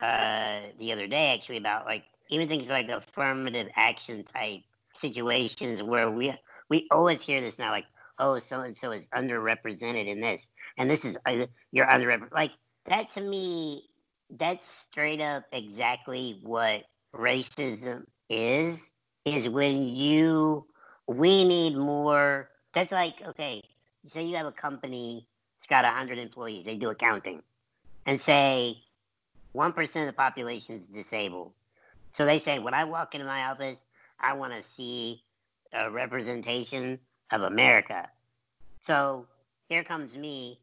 [0.00, 4.60] uh, the other day actually about like even things like affirmative action type
[4.96, 6.34] situations where we
[6.68, 7.86] we always hear this now like
[8.18, 12.52] oh so and so is underrepresented in this and this is uh, you're underrepresented like
[12.86, 13.84] that to me
[14.38, 16.84] that's straight up exactly what
[17.14, 18.90] racism is
[19.24, 20.64] is when you
[21.06, 23.62] we need more that's like okay
[24.06, 25.26] say you have a company
[25.58, 27.42] it's got 100 employees they do accounting
[28.06, 28.76] and say
[29.56, 31.52] 1% of the population is disabled
[32.12, 33.84] so they say when i walk into my office
[34.20, 35.22] i want to see
[35.72, 36.98] a representation
[37.30, 38.08] of america
[38.80, 39.26] so
[39.68, 40.58] here comes me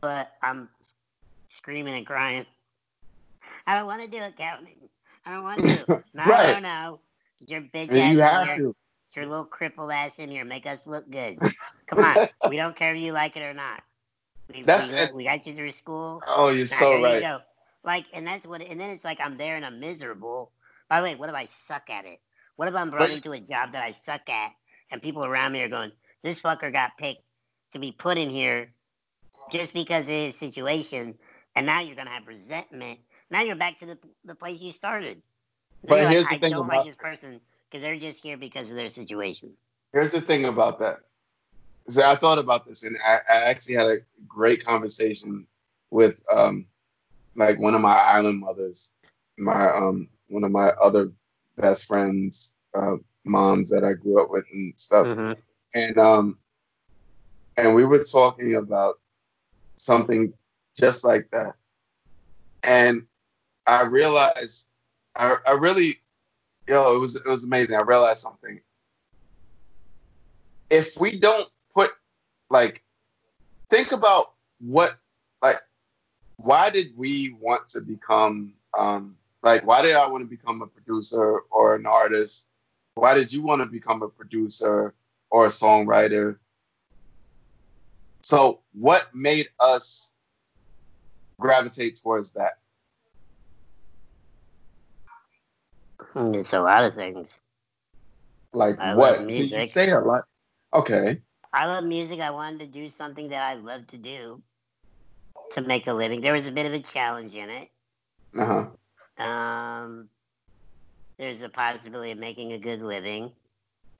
[0.00, 0.68] but i'm
[1.48, 2.46] screaming and crying
[3.66, 4.88] i don't want to do accounting
[5.26, 6.44] i don't want to no Right.
[6.44, 7.00] no no
[7.46, 8.74] your bitch And ass you have here to.
[9.16, 10.44] Your little crippled ass in here.
[10.44, 11.38] Make us look good.
[11.86, 12.18] Come on.
[12.46, 13.82] we don't care if you like it or not.
[14.52, 15.14] We, That's we, it.
[15.14, 16.22] we got you through school.
[16.26, 17.20] Oh, you're so you right.
[17.20, 17.40] go.
[17.84, 20.52] Like, and that's what, and then it's like I'm there and I'm miserable.
[20.88, 22.20] By the way, what if I suck at it?
[22.56, 24.52] What if I'm brought But- into a job that I suck at
[24.90, 25.92] and people around me are going,
[26.22, 27.22] this fucker got picked
[27.72, 28.70] to be put in here
[29.50, 31.14] just because of his situation,
[31.56, 33.00] and now you're going to have resentment.
[33.30, 35.20] Now you're back to the, the place you started.
[35.88, 37.40] But you're here's like, the I thing don't about- like this person
[37.70, 39.52] because they're just here because of their situation.
[39.92, 40.98] Here's the thing about that.
[41.88, 43.96] So I thought about this, and I, I actually had a
[44.28, 45.46] great conversation
[45.90, 46.66] with um,
[47.34, 48.92] like one of my island mothers,
[49.38, 51.12] my um, one of my other
[51.56, 55.36] best friends, uh, moms that I grew up with and stuff, Mhm.
[55.74, 56.38] and um,
[57.56, 59.00] and we were talking about
[59.76, 60.32] something
[60.78, 61.54] just like that,
[62.62, 63.06] and
[63.66, 64.68] I realized,
[65.14, 65.96] I, I really,
[66.68, 67.76] yo, it was it was amazing.
[67.76, 68.60] I realized something
[70.70, 71.92] if we don't put
[72.50, 72.82] like
[73.70, 74.96] think about what
[76.42, 80.66] why did we want to become um like why did I want to become a
[80.66, 82.48] producer or an artist?
[82.94, 84.94] Why did you want to become a producer
[85.30, 86.36] or a songwriter?
[88.22, 90.12] So what made us
[91.40, 92.58] gravitate towards that?
[96.14, 97.40] It's a lot of things.
[98.52, 99.16] Like I what?
[99.16, 99.68] See, you music.
[99.68, 100.24] say a lot.
[100.74, 101.20] Okay.
[101.52, 102.20] I love music.
[102.20, 104.42] I wanted to do something that I love to do
[105.54, 106.20] to make a living.
[106.20, 107.68] There was a bit of a challenge in it.
[108.36, 108.66] Uh
[109.18, 109.22] huh.
[109.22, 110.08] Um,
[111.18, 113.32] there's a possibility of making a good living.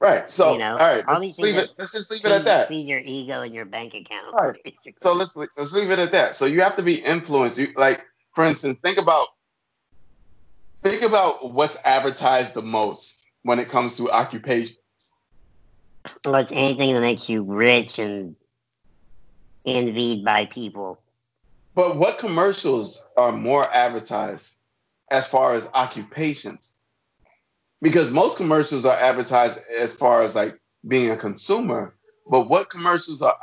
[0.01, 0.29] Right.
[0.29, 1.75] So You know, all right, all let's leave it.
[1.79, 2.69] Let's just leave Feed, it at that.
[2.69, 4.35] feed your ego and your bank account.
[4.35, 4.57] Right.
[4.65, 4.95] basically.
[5.01, 6.35] So let's let's leave it at that.
[6.35, 7.59] So you have to be influenced.
[7.59, 8.01] You like,
[8.35, 9.29] for instance, think about
[10.83, 14.79] think about what's advertised the most when it comes to occupations.
[16.25, 18.35] Well, it's anything that makes you rich and
[19.65, 21.02] envied by people.
[21.75, 24.59] But what commercials are more advertised
[25.11, 26.75] as far as occupations?
[27.81, 31.95] Because most commercials are advertised as far as like being a consumer,
[32.29, 33.37] but what commercials are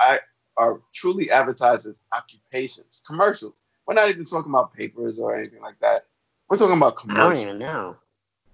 [0.57, 3.01] are truly advertised as occupations?
[3.07, 3.61] Commercials.
[3.87, 6.05] We're not even talking about papers or anything like that.
[6.49, 7.31] We're talking about commercials.
[7.31, 7.87] I don't even know.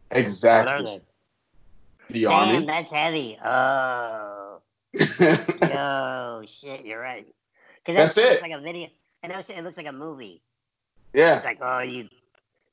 [0.09, 0.85] What are Exactly.
[0.85, 2.13] they?
[2.13, 2.65] The Damn, army.
[2.67, 3.37] that's heavy.
[3.43, 4.61] Oh,
[4.93, 4.99] yo,
[5.63, 7.25] oh, shit, you're right.
[7.83, 8.49] Because That's that looks it.
[8.49, 8.87] like a video.
[9.27, 10.41] Know it looks like a movie.
[11.13, 11.35] yeah.
[11.37, 12.07] It's like, oh, you,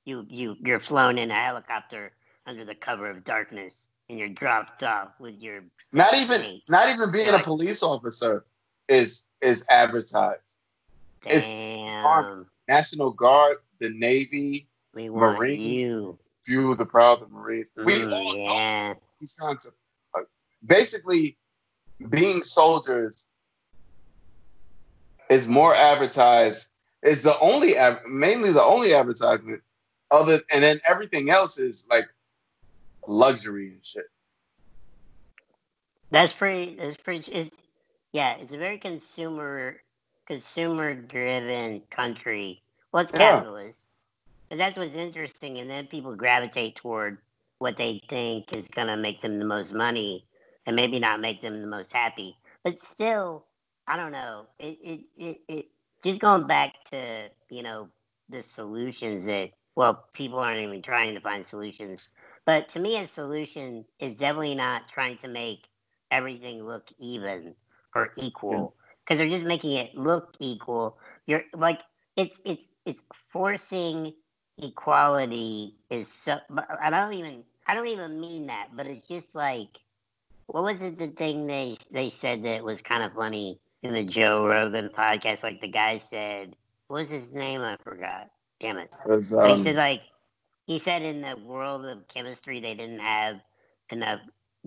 [0.05, 2.13] you, you, you're flown in a helicopter
[2.47, 5.63] under the cover of darkness, and you're dropped off with your
[5.93, 6.69] Not even mates.
[6.71, 8.45] not even being You're a like- police officer
[8.89, 10.57] is is advertised.
[11.25, 12.47] It's Damn.
[12.69, 15.61] National Guard, the Navy, We want Marine.
[15.61, 16.19] you.
[16.45, 17.71] few of the proud of Marines.
[17.77, 18.95] we all know yeah.
[19.21, 19.77] these concepts.
[20.17, 20.23] Uh,
[20.67, 21.37] Basically,
[22.09, 23.29] being soldiers
[25.33, 26.69] is more advertised.
[27.03, 27.75] Is the only
[28.09, 29.63] mainly the only advertisement.
[30.11, 32.05] Other and then everything else is like
[33.09, 34.05] luxury and shit.
[36.11, 36.77] That's pretty.
[36.77, 37.33] That's pretty.
[37.33, 37.63] It's
[38.13, 38.37] yeah.
[38.37, 39.83] It's a very consumer
[40.27, 42.63] consumer driven country.
[42.93, 43.19] Well, Yeah.
[43.19, 43.89] capitalist,
[44.51, 45.59] but that's what's interesting.
[45.59, 47.19] And then people gravitate toward
[47.59, 50.27] what they think is gonna make them the most money,
[50.67, 52.37] and maybe not make them the most happy.
[52.63, 53.47] But still,
[53.87, 54.47] I don't know.
[54.59, 55.67] It it it, it
[56.05, 57.89] just going back to you know
[58.29, 62.11] the solutions that well people aren't even trying to find solutions.
[62.47, 65.69] But to me, a solution is definitely not trying to make
[66.11, 67.55] everything look even
[67.95, 70.99] or equal because they're just making it look equal.
[71.27, 71.81] You're like
[72.17, 74.15] it's it's it's forcing
[74.63, 76.39] equality is so.
[76.83, 79.69] I don't even I don't even mean that, but it's just like
[80.47, 84.05] what was it the thing they they said that was kind of funny in the
[84.05, 85.43] Joe Rogan podcast?
[85.43, 86.55] Like the guy said,
[86.89, 87.61] what was his name?
[87.63, 88.31] I forgot.
[88.61, 88.91] Damn it.
[89.07, 90.03] 'Cause, But he um, said like
[90.67, 93.37] he said in the world of chemistry they didn't have
[93.91, 94.21] enough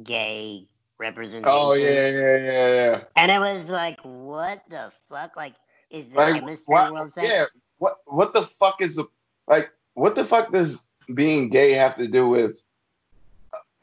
[0.04, 1.50] gay representation.
[1.50, 3.04] oh yeah, yeah, yeah, yeah.
[3.16, 5.36] And it was like, what the fuck?
[5.38, 5.54] Like,
[5.90, 7.30] is the Like, chemistry what- world saying?
[7.32, 7.46] yeah.
[7.78, 9.06] What what the fuck is the
[9.48, 9.72] like?
[9.94, 12.62] What the fuck does being gay have to do with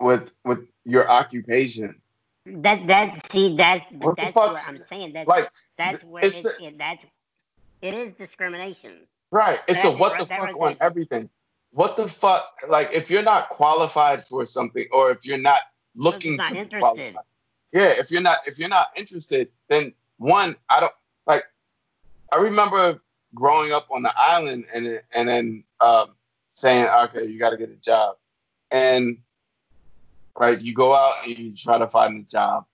[0.00, 2.00] with with your occupation?
[2.46, 5.12] That that see that's What that's what I'm saying.
[5.12, 7.04] That's Like that's where it's it's the- it, that's
[7.82, 9.06] it is discrimination.
[9.30, 9.58] Right.
[9.68, 11.30] It's That- a what the that fuck on everything.
[11.70, 12.44] What the fuck?
[12.68, 15.60] Like, if you're not qualified for something, or if you're not
[15.94, 16.80] looking not to interested.
[16.80, 17.14] qualified,
[17.72, 17.94] yeah.
[17.96, 20.92] If you're not, if you're not interested, then one, I don't
[21.26, 21.44] like.
[22.30, 23.00] I remember
[23.34, 26.14] growing up on the island, and then- and then um,
[26.54, 28.16] saying, "Okay, you got to get a job,"
[28.70, 29.16] and
[30.38, 32.64] right, you go out and you try to find a job,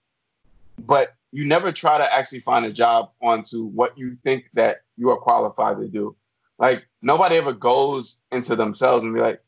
[0.79, 5.11] but you never try to actually find a job onto what you think that you
[5.11, 6.16] are qualified to do.
[6.59, 9.42] Like nobody ever goes into themselves and be like,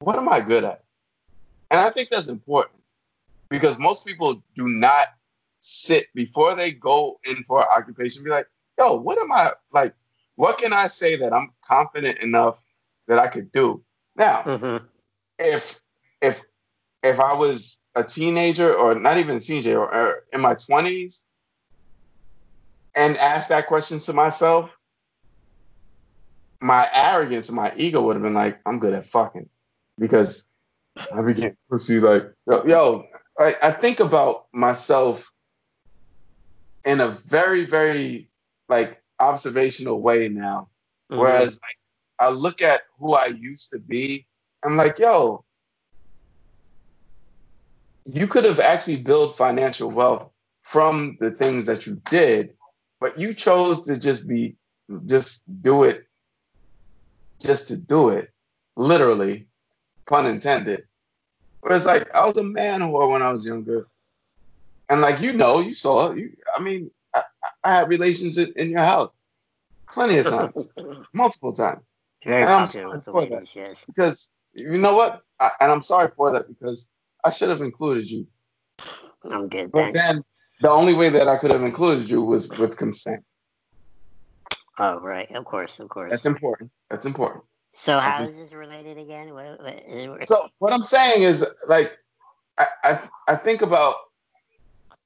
[0.00, 0.84] what am I good at?
[1.70, 2.80] And I think that's important
[3.50, 5.06] because most people do not
[5.60, 9.94] sit before they go in for an occupation, be like, yo, what am I like?
[10.36, 12.62] What can I say that I'm confident enough
[13.08, 13.82] that I could do?
[14.16, 14.84] Now, Mm-hmm.
[15.38, 15.80] if
[16.20, 16.42] if
[17.02, 21.24] if I was a teenager or not even a teenager or, or in my twenties
[22.94, 24.70] and asked that question to myself,
[26.60, 29.48] my arrogance and my ego would have been like, I'm good at fucking
[29.98, 30.46] because
[31.12, 33.06] I began to see like, yo, yo
[33.38, 35.30] I, I think about myself
[36.84, 38.28] in a very, very
[38.68, 40.68] like observational way now.
[41.10, 41.20] Mm-hmm.
[41.20, 41.78] Whereas like
[42.18, 44.26] I look at who I used to be,
[44.64, 45.44] I'm like, yo,
[48.04, 50.30] you could have actually built financial wealth
[50.64, 52.54] from the things that you did,
[53.00, 54.56] but you chose to just be
[55.06, 56.06] just do it
[57.42, 58.30] just to do it.
[58.76, 59.46] literally,
[60.06, 60.84] pun intended.
[61.60, 63.86] Where it's like I was a man whore when I was younger,
[64.88, 66.12] and like you know, you saw.
[66.12, 67.22] You, I mean, I,
[67.64, 69.12] I had relations in, in, your house,
[69.90, 70.68] plenty of times,
[71.12, 71.82] multiple times.
[72.24, 76.32] Very and I'm sorry for that because you know what, I, and I'm sorry for
[76.32, 76.88] that because
[77.24, 78.26] I should have included you.
[79.30, 79.70] I'm good.
[79.70, 80.24] But then
[80.60, 83.22] the only way that I could have included you was with consent.
[84.78, 86.10] Oh right, of course, of course.
[86.10, 86.70] That's important.
[86.90, 87.44] That's important.
[87.74, 89.32] So how That's is this related again?
[89.32, 91.96] What, what, so what I'm saying is like
[92.58, 93.94] I, I I think about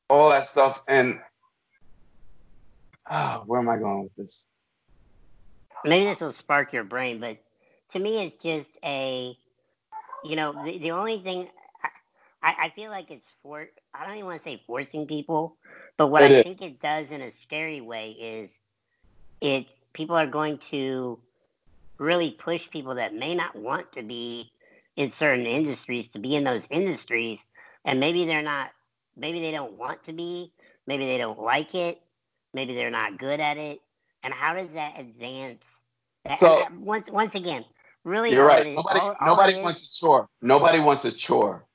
[0.09, 1.19] all that stuff and
[3.11, 4.47] oh, where am I going with this?
[5.85, 7.39] Maybe this will spark your brain, but
[7.91, 9.37] to me it's just a
[10.25, 11.49] you know, the, the only thing
[12.47, 15.57] I, I feel like it's for I don't even want to say forcing people,
[15.99, 16.43] but what it I is.
[16.45, 18.57] think it does in a scary way is
[19.41, 21.19] it people are going to
[21.99, 24.53] really push people that may not want to be
[24.95, 27.45] in certain industries to be in those industries
[27.85, 28.71] and maybe they're not
[29.17, 30.53] maybe they don't want to be
[30.87, 32.01] maybe they don't like it
[32.55, 33.81] maybe they're not good at it
[34.23, 35.67] and how does that advance
[36.39, 37.65] so, once once again
[38.05, 38.67] really you're right.
[38.75, 40.29] nobody, all, nobody all wants a chore.
[40.43, 41.66] Nobody wants a chore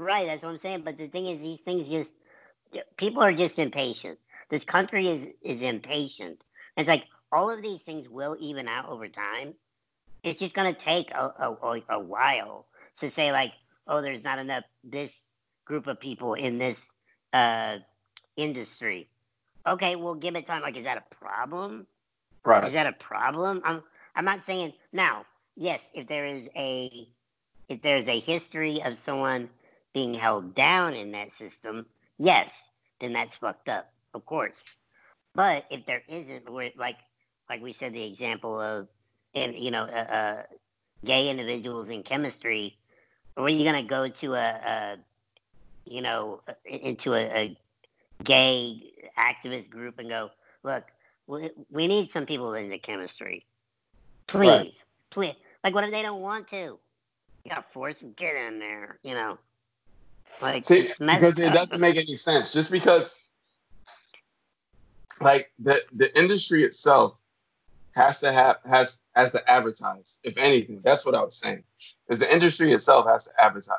[0.00, 2.14] right that's what i'm saying but the thing is these things just
[2.96, 4.18] people are just impatient
[4.50, 6.44] this country is is impatient.
[6.76, 9.54] It's like all of these things will even out over time.
[10.22, 12.66] It's just gonna take a, a, a while
[12.98, 13.52] to say like,
[13.86, 15.12] oh, there's not enough this
[15.64, 16.90] group of people in this
[17.32, 17.76] uh,
[18.36, 19.08] industry.
[19.66, 20.62] Okay, well, give it time.
[20.62, 21.86] Like, is that a problem?
[22.44, 22.64] Right.
[22.64, 23.62] Is that a problem?
[23.64, 23.82] I'm
[24.16, 25.24] I'm not saying now.
[25.56, 27.08] Yes, if there is a
[27.68, 29.48] if there's a history of someone
[29.92, 31.86] being held down in that system,
[32.18, 32.70] yes,
[33.00, 34.64] then that's fucked up of course.
[35.34, 36.96] But if there isn't, like
[37.48, 38.88] like we said, the example of
[39.34, 40.42] and you know, uh, uh,
[41.04, 42.76] gay individuals in chemistry,
[43.34, 44.96] where you gonna go to a, a
[45.84, 47.58] you know, into a, a,
[48.22, 50.30] gay activist group and go,
[50.62, 50.84] look,
[51.26, 53.46] we, need some people into chemistry,
[54.26, 54.84] please, right.
[55.08, 55.34] please.
[55.64, 56.78] Like, what if they don't want to?
[57.44, 59.38] You got to force them get in there, you know.
[60.40, 62.52] Like, See, because it doesn't make any sense.
[62.52, 63.14] Just because
[65.20, 67.16] like the the industry itself
[67.92, 70.18] has to have has has to advertise.
[70.22, 71.62] If anything, that's what I was saying.
[72.08, 73.76] Is the industry itself has to advertise.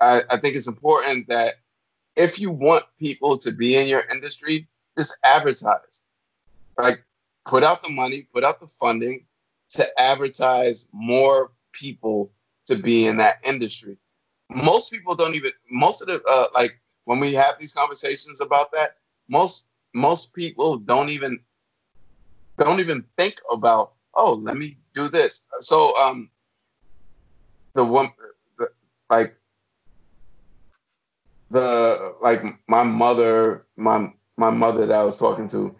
[0.00, 1.54] I, I think it's important that
[2.16, 4.68] if you want people to be in your industry,
[4.98, 6.02] just advertise.
[6.78, 7.04] Like
[7.46, 9.24] put out the money, put out the funding
[9.70, 12.32] to advertise more people
[12.66, 13.96] to be in that industry.
[14.54, 18.72] Most people don't even most of the uh, like when we have these conversations about
[18.72, 18.96] that,
[19.28, 21.38] most most people don't even
[22.58, 25.44] don't even think about oh let me do this.
[25.60, 26.30] So um
[27.74, 28.10] the one
[28.58, 28.68] the,
[29.10, 29.36] like
[31.50, 35.76] the like my mother my my mother that I was talking to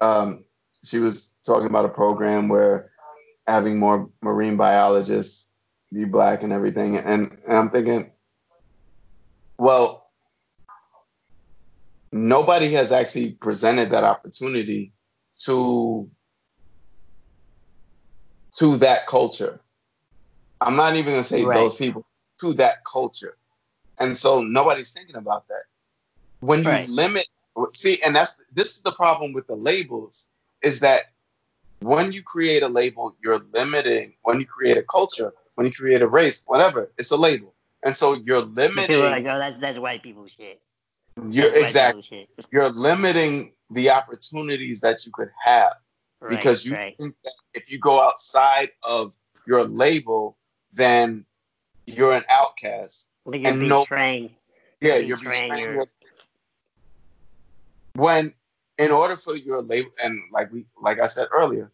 [0.00, 0.44] um
[0.84, 2.90] she was talking about a program where
[3.46, 5.48] having more marine biologists
[5.92, 6.98] be black and everything.
[6.98, 8.10] And, and I'm thinking
[9.58, 10.04] well
[12.14, 14.92] nobody has actually presented that opportunity
[15.36, 16.08] to
[18.56, 19.60] to that culture.
[20.60, 21.56] I'm not even gonna say right.
[21.56, 22.06] those people
[22.40, 23.36] to that culture,
[23.98, 25.64] and so nobody's thinking about that.
[26.40, 26.88] When you right.
[26.88, 27.28] limit,
[27.72, 30.28] see, and that's this is the problem with the labels
[30.62, 31.12] is that
[31.80, 34.14] when you create a label, you're limiting.
[34.22, 37.53] When you create a culture, when you create a race, whatever, it's a label,
[37.84, 38.86] and so you're limiting.
[38.86, 40.60] People like, oh, that's that's white people shit.
[41.30, 42.28] You're exactly.
[42.50, 45.74] You're limiting the opportunities that you could have
[46.20, 46.96] right, because you right.
[46.98, 49.12] think that if you go outside of
[49.46, 50.36] your label,
[50.72, 51.24] then
[51.86, 53.08] you're an outcast.
[53.24, 54.34] Well, you're and betraying.
[54.82, 55.56] No, yeah, you're betraying.
[55.56, 55.74] Your...
[55.74, 55.84] Your,
[57.94, 58.34] when,
[58.78, 61.70] in order for your label, and like we, like I said earlier,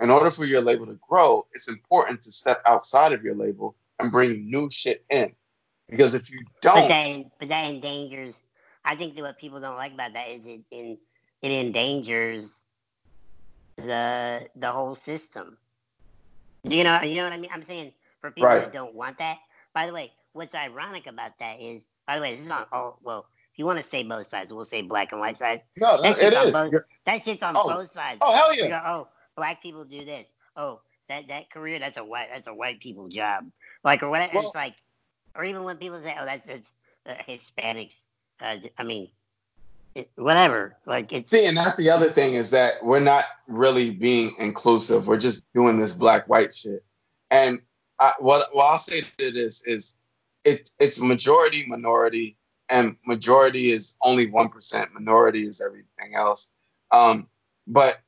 [0.00, 3.76] in order for your label to grow, it's important to step outside of your label
[3.98, 5.32] and bring new shit in.
[5.88, 8.42] Because if you don't, but that, but that endangers
[8.88, 10.96] I think that what people don't like about that is it in
[11.42, 12.62] it endangers
[13.76, 15.58] the the whole system.
[16.64, 17.50] You know, you know what I mean?
[17.52, 18.60] I'm saying for people right.
[18.60, 19.38] that don't want that.
[19.74, 22.98] By the way, what's ironic about that is, by the way, this is on all.
[23.02, 25.60] Well, if you want to say both sides, we'll say black and white sides.
[25.76, 26.52] No, that it is.
[26.52, 26.74] Both,
[27.04, 27.74] that shit's on oh.
[27.74, 28.18] both sides.
[28.22, 28.68] Oh hell yeah!
[28.68, 30.26] Go, oh, black people do this.
[30.56, 30.80] Oh,
[31.10, 33.50] that that career that's a white that's a white people job.
[33.84, 34.32] Like or whatever.
[34.34, 34.74] Well, it's like,
[35.34, 36.48] or even when people say, oh, that's
[37.06, 38.04] uh, Hispanics
[38.40, 39.08] uh, I mean,
[39.94, 40.76] it, whatever.
[40.86, 45.06] Like it's see, and that's the other thing is that we're not really being inclusive.
[45.06, 46.84] We're just doing this black white shit.
[47.30, 47.60] And
[47.98, 49.94] I, what what I'll say to this is,
[50.44, 52.36] it it's majority minority,
[52.68, 54.92] and majority is only one percent.
[54.92, 56.50] Minority is everything else.
[56.90, 57.26] Um,
[57.66, 57.98] but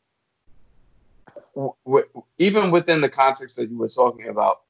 [1.54, 4.62] w- w- even within the context that you were talking about,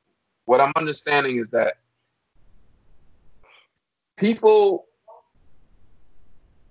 [0.46, 1.74] what I'm understanding is that
[4.20, 4.86] people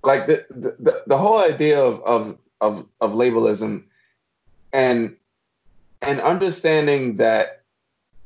[0.04, 3.84] like the the, the whole idea of, of of of labelism
[4.72, 5.16] and
[6.04, 7.64] and understanding that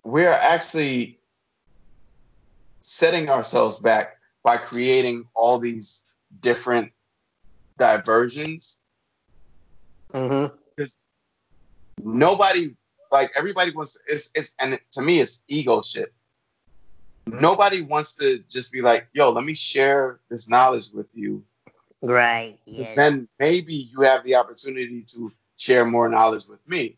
[0.04, 1.18] we're actually
[2.82, 6.04] setting ourselves back by creating all these
[6.42, 6.92] different
[7.78, 8.80] diversions
[10.14, 10.54] mm-hmm.
[10.76, 10.98] because
[12.04, 12.76] nobody
[13.12, 16.14] like everybody wants it's it's and to me it's ego shit
[17.26, 21.44] nobody wants to just be like yo let me share this knowledge with you
[22.04, 22.60] Right.
[22.66, 22.94] Yeah.
[22.96, 26.98] Then maybe you have the opportunity to share more knowledge with me.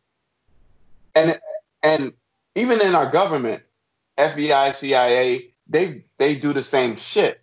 [1.13, 1.39] And
[1.83, 2.11] and
[2.55, 3.61] even in our government,
[4.17, 7.39] FBI, CIA, they they do the same shit.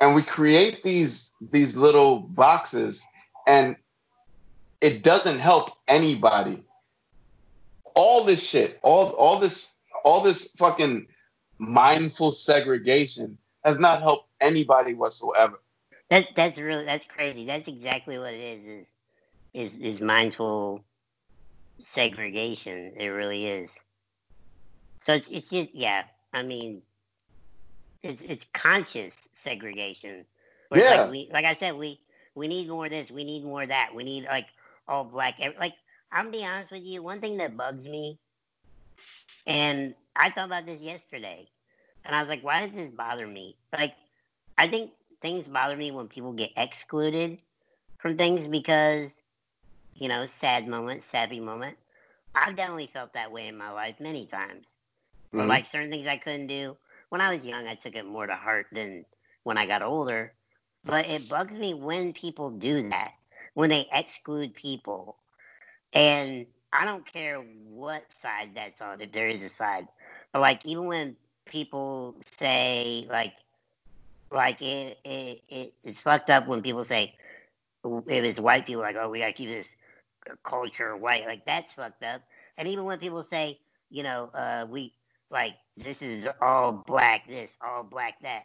[0.00, 3.06] And we create these these little boxes
[3.46, 3.74] and
[4.82, 6.62] it doesn't help anybody.
[7.94, 11.06] All this shit, all all this all this fucking
[11.58, 15.60] mindful segregation has not helped anybody whatsoever.
[16.10, 17.46] That that's really that's crazy.
[17.46, 18.64] That's exactly what it is.
[18.64, 20.84] Is is is mindful
[21.84, 22.92] segregation.
[22.96, 23.70] It really is.
[25.04, 26.04] So it's it's just yeah.
[26.32, 26.82] I mean,
[28.02, 30.24] it's it's conscious segregation.
[30.68, 31.02] Where yeah.
[31.02, 32.00] Like, we, like I said, we
[32.34, 33.10] we need more of this.
[33.10, 33.90] We need more of that.
[33.94, 34.46] We need like
[34.86, 35.40] all black.
[35.58, 35.74] Like
[36.12, 37.02] I'm be honest with you.
[37.02, 38.18] One thing that bugs me,
[39.46, 41.48] and I thought about this yesterday,
[42.04, 43.56] and I was like, why does this bother me?
[43.72, 43.94] Like,
[44.58, 44.90] I think
[45.20, 47.38] things bother me when people get excluded
[47.98, 49.10] from things because,
[49.94, 51.76] you know, sad moment, sappy moment.
[52.34, 54.66] I've definitely felt that way in my life many times.
[55.28, 55.38] Mm-hmm.
[55.38, 56.76] But like certain things I couldn't do
[57.08, 59.04] when I was young, I took it more to heart than
[59.44, 60.32] when I got older.
[60.84, 63.12] But it bugs me when people do that,
[63.54, 65.16] when they exclude people.
[65.92, 66.46] And
[66.78, 69.88] I don't care what side that's on, if there is a side.
[70.32, 71.16] But like even when
[71.46, 73.34] people say like
[74.32, 77.14] like it, it, it it's fucked up when people say
[77.84, 79.68] it's white people like, oh, we gotta keep this
[80.42, 82.22] culture white, like that's fucked up.
[82.58, 83.60] And even when people say,
[83.90, 84.92] you know, uh, we
[85.30, 88.42] like this is all black, this all black that,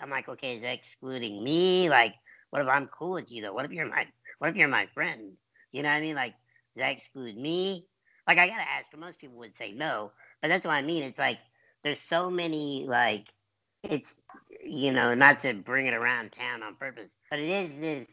[0.00, 1.88] I'm like, okay, is that excluding me?
[1.88, 2.14] Like,
[2.50, 3.52] what if I'm cool with you though?
[3.52, 4.06] What if you're my
[4.38, 5.32] what if you're my friend?
[5.72, 6.14] You know what I mean?
[6.14, 6.34] Like,
[6.74, 7.86] does that exclude me?
[8.26, 8.86] Like, I gotta ask.
[8.96, 10.10] Most people would say no,
[10.40, 11.02] but that's what I mean.
[11.02, 11.38] It's like
[11.82, 13.26] there's so many like
[13.82, 14.16] it's
[14.64, 18.08] you know not to bring it around town on purpose, but it is this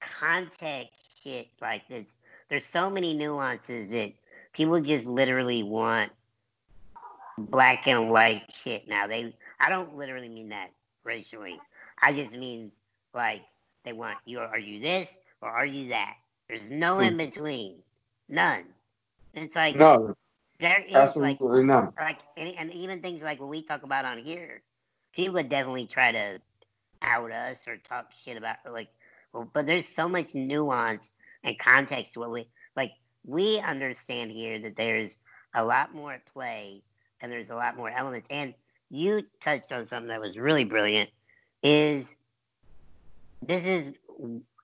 [0.00, 0.92] context
[1.22, 2.06] shit like this.
[2.48, 4.12] There's so many nuances that
[4.52, 6.12] people just literally want
[7.36, 9.06] black and white shit now.
[9.06, 10.70] They I don't literally mean that
[11.02, 11.58] racially.
[12.00, 12.70] I just mean
[13.12, 13.42] like
[13.84, 15.08] they want you are you this
[15.42, 16.14] or are you that?
[16.48, 17.04] There's no hmm.
[17.04, 17.76] in between.
[18.28, 18.64] None.
[19.34, 20.14] It's like no.
[20.60, 21.94] There is Absolutely like, not.
[21.98, 24.62] Like and, even things like what we talk about on here,
[25.12, 26.40] people would definitely try to
[27.02, 28.88] out us or talk shit about like
[29.32, 32.92] well, but there's so much nuance and context to what we like
[33.24, 35.18] we understand here that there's
[35.54, 36.82] a lot more at play
[37.20, 38.54] and there's a lot more elements and
[38.90, 41.10] you touched on something that was really brilliant
[41.62, 42.14] is
[43.42, 43.92] this is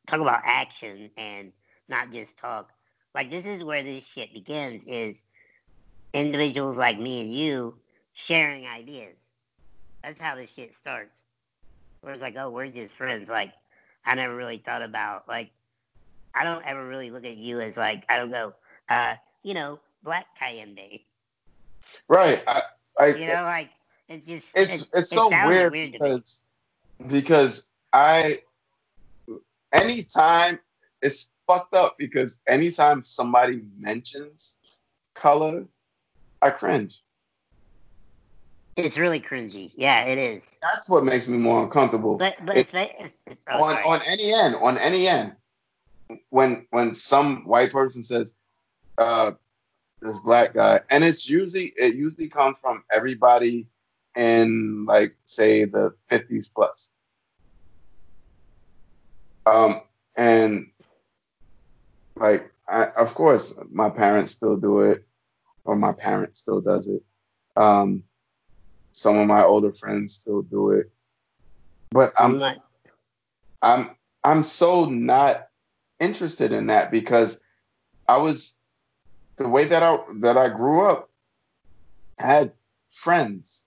[0.07, 1.53] talk about action and
[1.91, 2.70] not just talk
[3.14, 5.20] like this is where this shit begins is
[6.12, 7.74] individuals like me and you
[8.12, 9.16] sharing ideas.
[10.03, 11.22] That's how this shit starts.
[12.01, 13.28] Where it's like, oh, we're just friends.
[13.28, 13.53] Like,
[14.05, 15.51] I never really thought about like,
[16.34, 18.55] I don't ever really look at you as like, I don't go,
[18.88, 21.03] uh, you know, Black Kayinde.
[22.09, 22.43] Right.
[22.47, 22.62] I,
[22.99, 23.70] I, you know, like
[24.09, 26.45] it's just it's it's, it's so weird, weird because
[27.09, 28.38] because I
[29.72, 30.61] anytime
[31.03, 34.59] it's fucked up because anytime somebody mentions
[35.14, 35.66] color
[36.42, 37.03] I cringe.
[38.76, 39.72] It's really cringy.
[39.76, 40.48] Yeah, it is.
[40.62, 42.16] That's what makes me more uncomfortable.
[42.16, 45.34] But but it's, it's, it's oh, on on any end, on any end,
[46.30, 48.32] when when some white person says,
[48.96, 49.32] uh,
[50.01, 53.66] this black guy, and it's usually it usually comes from everybody
[54.16, 56.90] in like say the fifties plus.
[59.44, 59.82] Um,
[60.16, 60.68] and
[62.20, 65.04] like I, of course my parents still do it
[65.64, 67.02] or my parents still does it.
[67.56, 68.04] Um,
[68.92, 70.90] some of my older friends still do it,
[71.90, 72.40] but I'm
[73.62, 75.48] I'm I'm so not
[75.98, 77.40] interested in that because
[78.08, 78.56] I was
[79.36, 81.10] the way that I that I grew up
[82.20, 82.52] I had
[82.92, 83.64] friends.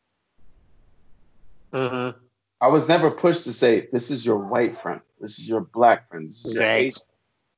[1.72, 2.18] Mm-hmm.
[2.62, 6.10] I was never pushed to say, this is your white friend, this is your black
[6.10, 7.02] friend, this is your Asian,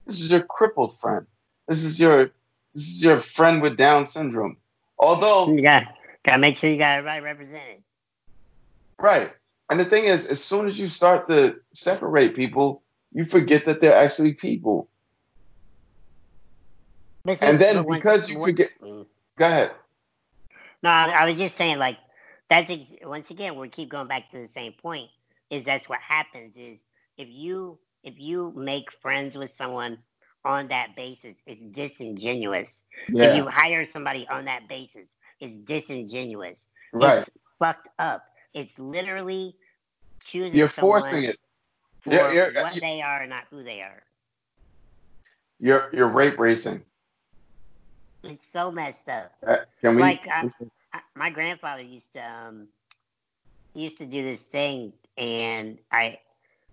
[0.05, 1.25] this is your crippled friend,
[1.67, 2.31] this is your
[2.73, 4.57] this is your friend with Down syndrome.
[4.99, 5.83] Although You got
[6.23, 7.83] gotta make sure you got it right represented.
[8.99, 9.35] Right.
[9.69, 13.81] And the thing is, as soon as you start to separate people, you forget that
[13.81, 14.89] they're actually people.
[17.23, 19.07] But And then because you forget, Mm.
[19.37, 19.71] go ahead.
[20.83, 21.97] No, I, I was just saying, like,
[22.47, 25.09] that's ex- once again we keep going back to the same point.
[25.49, 26.55] Is that's what happens?
[26.57, 26.83] Is
[27.17, 29.97] if you if you make friends with someone
[30.45, 32.83] on that basis, it's disingenuous.
[33.09, 35.09] If you hire somebody on that basis,
[35.41, 36.69] it's disingenuous.
[36.93, 37.17] right.
[37.19, 37.29] It's
[37.59, 38.23] fucked up.
[38.53, 39.55] It's literally
[40.23, 41.37] choosing You're forcing it.
[42.01, 44.03] for You're, you're, what they are, not who they are.
[45.59, 46.83] you're, you're rape racing.
[48.23, 49.33] It's so messed up.
[49.47, 50.01] Uh, Can we?
[50.01, 50.49] Like, I-
[50.93, 52.69] I, my grandfather used to um
[53.73, 56.19] he used to do this thing and I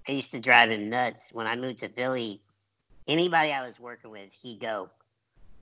[0.09, 2.43] I used to drive him nuts when I moved to Philly.
[3.07, 4.91] Anybody I was working with, he'd go,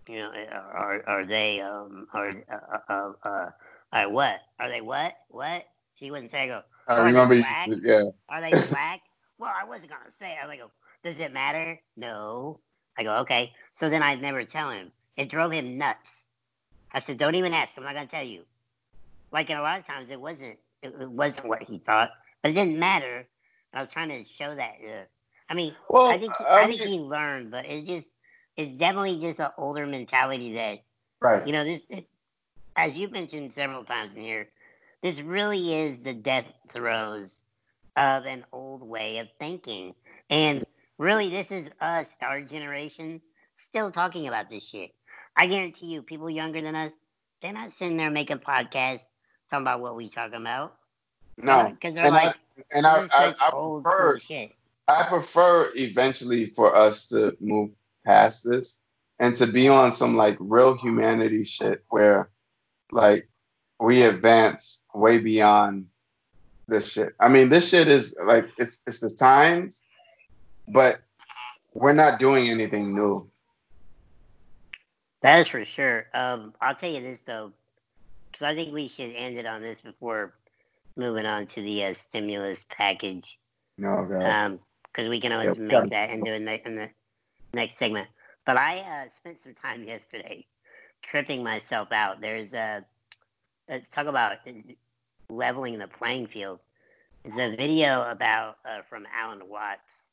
[0.08, 3.50] you know, are are they um are uh, uh, uh,
[3.92, 5.64] are what are they what what?
[5.94, 6.42] He wouldn't say.
[6.42, 7.34] I go, I are they remember.
[7.34, 8.10] You, yeah.
[8.28, 9.00] are they black?
[9.40, 10.36] well, I wasn't gonna say.
[10.40, 10.70] I go,
[11.02, 11.80] does it matter?
[11.96, 12.60] No.
[12.98, 13.52] I go, okay.
[13.72, 14.92] So then I'd never tell him.
[15.16, 16.26] It drove him nuts.
[16.92, 17.74] I said, don't even ask.
[17.76, 18.42] I'm not gonna tell you.
[19.32, 20.58] Like, and a lot of times it wasn't.
[20.82, 22.10] It, it wasn't what he thought,
[22.42, 23.26] but it didn't matter.
[23.72, 24.74] I was trying to show that.
[24.84, 25.04] Uh,
[25.48, 28.12] I mean, Well, I think I I mean, think he learned, but it's just
[28.56, 30.80] it's definitely just an older mentality that
[31.20, 31.46] right.
[31.46, 31.86] you know this.
[31.88, 32.06] It,
[32.76, 34.48] as you mentioned several times in here,
[35.02, 37.42] this really is the death throes
[37.96, 39.94] of an old way of thinking,
[40.30, 40.64] and
[40.98, 43.20] really, this is us, our generation,
[43.56, 44.90] still talking about this shit.
[45.36, 46.92] I guarantee you, people younger than us,
[47.42, 49.06] they're not sitting there making podcasts
[49.50, 50.76] talking about what we talking about.
[51.42, 51.70] No.
[51.70, 52.36] because they're And I, like,
[52.72, 54.52] and I, I, I prefer, shit.
[54.88, 57.70] I prefer eventually for us to move
[58.04, 58.80] past this
[59.18, 62.30] and to be on some like real humanity shit where
[62.90, 63.28] like
[63.78, 65.86] we advance way beyond
[66.68, 67.14] this shit.
[67.20, 69.82] I mean, this shit is like it's it's the times,
[70.68, 71.00] but
[71.74, 73.28] we're not doing anything new.
[75.22, 76.06] That is for sure.
[76.14, 77.52] Um, I'll tell you this though,
[78.30, 80.34] because I think we should end it on this before
[80.96, 83.38] moving on to the uh, stimulus package.
[83.78, 84.58] No, God.
[84.92, 86.88] because we can always Yeah, make that into a ne- in the
[87.54, 88.08] next segment.
[88.46, 90.46] But I uh, spent some time yesterday
[91.02, 92.20] tripping myself out.
[92.20, 92.84] There's a
[93.68, 94.38] let's talk about
[95.30, 96.60] leveling the playing field.
[97.24, 100.06] There's a video about uh, from Alan Watts.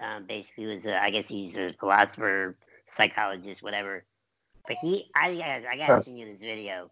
[0.00, 2.56] Um, basically, was a, I guess he's a philosopher,
[2.88, 4.04] psychologist, whatever.
[4.66, 6.04] But he, I, I, I got to Yes.
[6.04, 6.90] send you this video.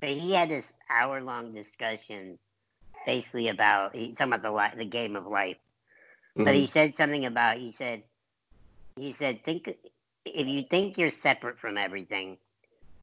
[0.00, 2.38] But he had this hour long discussion,
[3.06, 5.58] basically about he talking about the li- the game of life.
[6.36, 6.68] But he Mhm.
[6.68, 8.04] said something about he said
[8.96, 9.68] he said think
[10.24, 12.38] if you think you're separate from everything,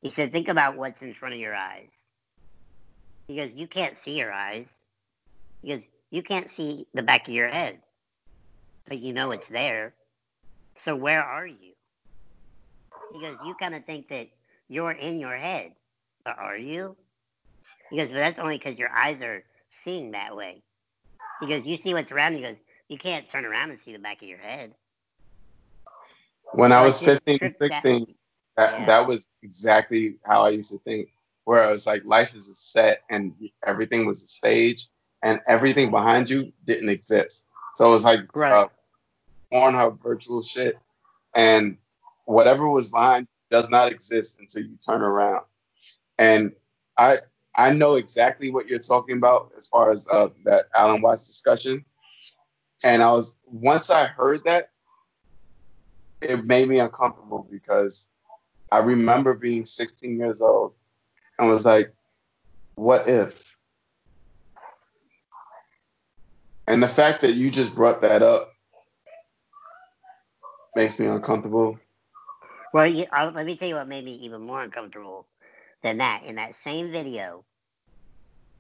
[0.01, 1.91] he said think about what's in front of your eyes.
[3.27, 4.69] Because you can't see your eyes.
[5.63, 7.81] Because you can't see the back of your head.
[8.87, 9.93] But you know it's there.
[10.77, 11.73] So where are you?
[13.11, 14.29] Because you kind of think that
[14.67, 15.73] you're in your head.
[16.27, 16.97] But are you?
[17.89, 20.61] Because but that's only because your eyes are seeing that way.
[21.39, 22.39] Because you see what's around you.
[22.41, 22.57] Because
[22.89, 24.73] you can't turn around and see the back of your head.
[26.51, 28.15] When I was just 15, tripped that- 16,
[28.57, 28.85] that, Yeah.
[28.87, 31.07] that was exactly how I used to think.
[31.45, 33.33] Where I was like, life is a set and
[33.65, 34.85] everything was a stage
[35.23, 37.45] and everything behind you didn't exist.
[37.75, 38.51] So it was like Right.
[38.51, 38.67] uh,
[39.49, 40.77] Pornhub virtual shit.
[41.35, 41.77] And
[42.25, 45.45] whatever was behind does not exist until you turn around.
[46.17, 46.51] And
[46.97, 47.19] I
[47.55, 51.83] I know exactly what you're talking about as far as uh, that Alan Watts discussion.
[52.83, 54.69] And I was once I heard that,
[56.21, 58.09] it made me uncomfortable because
[58.71, 60.73] I remember being 16 years old
[61.39, 61.93] and was like,
[62.75, 63.55] what if?
[66.67, 68.51] And the fact that you just brought that up
[70.75, 71.79] makes me uncomfortable.
[72.73, 75.27] Well, you, I'll, let me tell you what made me even more uncomfortable
[75.87, 76.23] than that.
[76.25, 77.45] In that same video,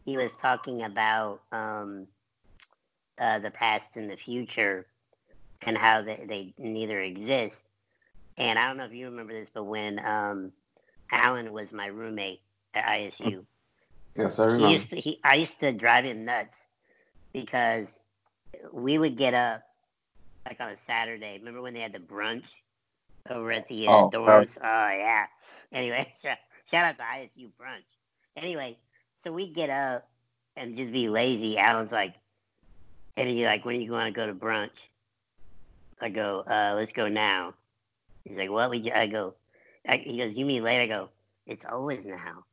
[0.05, 2.07] he was talking about um,
[3.19, 4.87] uh, the past and the future
[5.61, 7.65] and how they, they neither exist.
[8.37, 10.51] And I don't know if you remember this, but when um,
[11.11, 12.41] Alan was my roommate
[12.73, 13.45] at ISU,
[14.15, 16.57] Yes, I he used to, he, I used to drive him nuts
[17.33, 17.99] because
[18.73, 19.63] we would get up
[20.47, 21.37] like on a Saturday.
[21.39, 22.49] Remember when they had the brunch
[23.29, 24.57] over at the uh, Oh, dorms?
[24.61, 24.65] Oh
[24.97, 25.25] yeah.
[25.71, 26.37] Anyway, shout,
[26.69, 27.85] shout out to ISU brunch.
[28.35, 28.77] Anyway,
[29.23, 30.07] so we get up
[30.55, 31.57] and just be lazy.
[31.57, 32.15] Alan's like,
[33.15, 34.87] and he's like, when are you going to go to brunch?
[35.99, 37.53] I go, uh, let's go now.
[38.23, 38.69] He's like, what?
[38.69, 39.33] We, I go,
[39.87, 40.83] I, he goes, you mean later?
[40.83, 41.09] I go,
[41.45, 42.45] it's always now.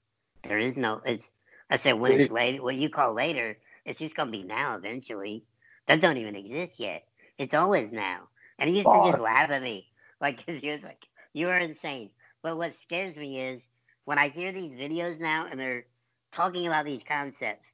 [0.43, 1.31] There is no, it's,
[1.71, 4.77] I said, when it's late, what you call later, it's just going to be now
[4.77, 5.45] eventually.
[5.87, 7.05] That don't even exist yet.
[7.37, 8.29] It's always now.
[8.59, 9.89] And he used to just laugh at me.
[10.21, 12.11] Like, cause he was like, you are insane.
[12.43, 13.62] But what scares me is
[14.05, 15.84] when I hear these videos now and they're
[16.30, 17.68] talking about these concepts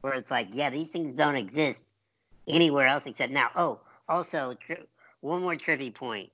[0.00, 1.82] where it's like, yeah, these things don't exist
[2.46, 3.50] anywhere else except now.
[3.56, 4.84] Oh, also, tri-
[5.20, 6.30] one more trivia point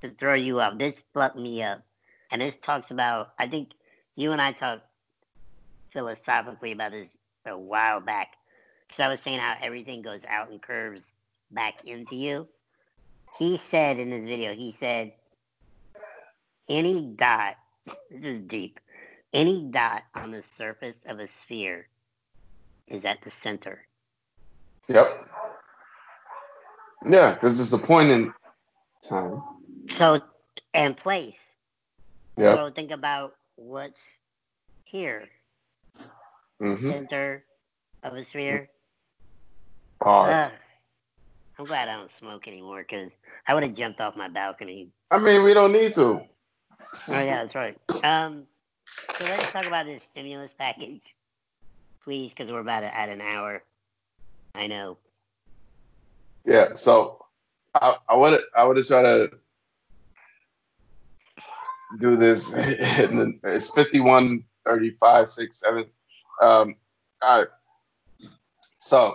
[0.00, 0.78] to throw you up.
[0.78, 1.82] This fucked me up.
[2.30, 3.70] And this talks about, I think
[4.14, 4.84] you and I talked
[5.92, 7.16] philosophically about this
[7.46, 8.34] a while back.
[8.86, 11.12] Because I was saying how everything goes out and curves
[11.50, 12.46] back into you.
[13.38, 15.12] He said in this video, he said,
[16.68, 17.56] any dot,
[17.86, 18.80] this is deep,
[19.32, 21.88] any dot on the surface of a sphere
[22.88, 23.86] is at the center.
[24.88, 25.08] Yep.
[27.08, 28.32] Yeah, because it's a point in
[29.08, 29.42] time.
[29.88, 30.20] So,
[30.74, 31.38] and place.
[32.38, 32.54] Yep.
[32.54, 34.18] So think about what's
[34.84, 35.28] here,
[36.60, 37.44] hmm center
[38.02, 38.68] of a sphere.
[40.02, 40.46] Pause.
[40.46, 40.52] Ugh.
[41.58, 43.10] I'm glad I don't smoke anymore because
[43.46, 44.90] I would have jumped off my balcony.
[45.10, 46.20] I mean, we don't need to.
[47.08, 47.78] Oh yeah, that's right.
[48.02, 48.46] Um,
[49.18, 51.02] so let's talk about this stimulus package,
[52.02, 53.62] please, because we're about at an hour.
[54.54, 54.98] I know.
[56.44, 56.74] Yeah.
[56.76, 57.24] So
[57.74, 59.30] I I would I would have tried to
[62.00, 62.54] do this.
[62.54, 65.84] in It's 51, 35, 6, 7.
[66.42, 66.76] Um,
[67.22, 67.48] all right.
[68.80, 69.12] So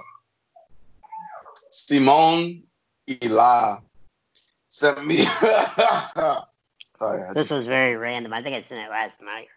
[1.71, 2.63] Simone
[3.21, 3.83] Ela
[4.69, 5.25] sent me.
[7.01, 8.31] Sorry, I This just- was very random.
[8.31, 9.47] I think I sent it last night.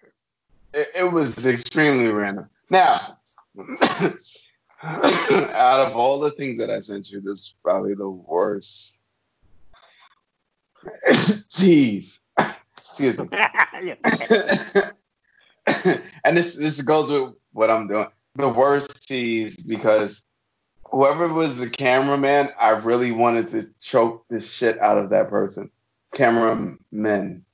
[0.72, 2.48] it, it was extremely random.
[2.70, 3.18] Now,
[4.82, 8.98] out of all the things that I sent you, this is probably the worst.
[11.06, 12.18] Jeez.
[12.90, 13.28] Excuse me.
[16.24, 18.06] and this this goes with what I'm doing.
[18.36, 20.22] The worst tease because
[20.90, 25.70] whoever was the cameraman, I really wanted to choke the shit out of that person.
[26.14, 27.44] Cameraman, man,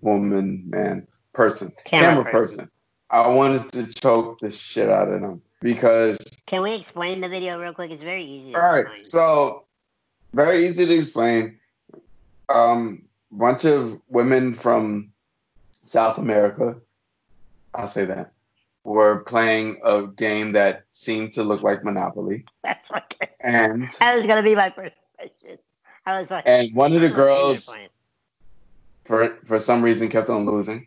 [0.00, 2.70] woman, man, person, Camera camera, person.
[3.10, 7.60] I wanted to choke the shit out of them because Can we explain the video
[7.60, 7.90] real quick?
[7.90, 9.04] It's very easy all right, explain.
[9.10, 9.64] so
[10.32, 11.58] very easy to explain.
[12.48, 15.12] Um, bunch of women from
[15.72, 16.76] South America,
[17.74, 18.32] I'll say that,
[18.84, 23.30] were playing a game that seemed to look like Monopoly, That's okay.
[23.40, 25.58] and That was gonna be my first question.
[26.04, 27.78] I was like, and one of the "What game they're girls
[29.04, 30.86] for for some reason kept on losing,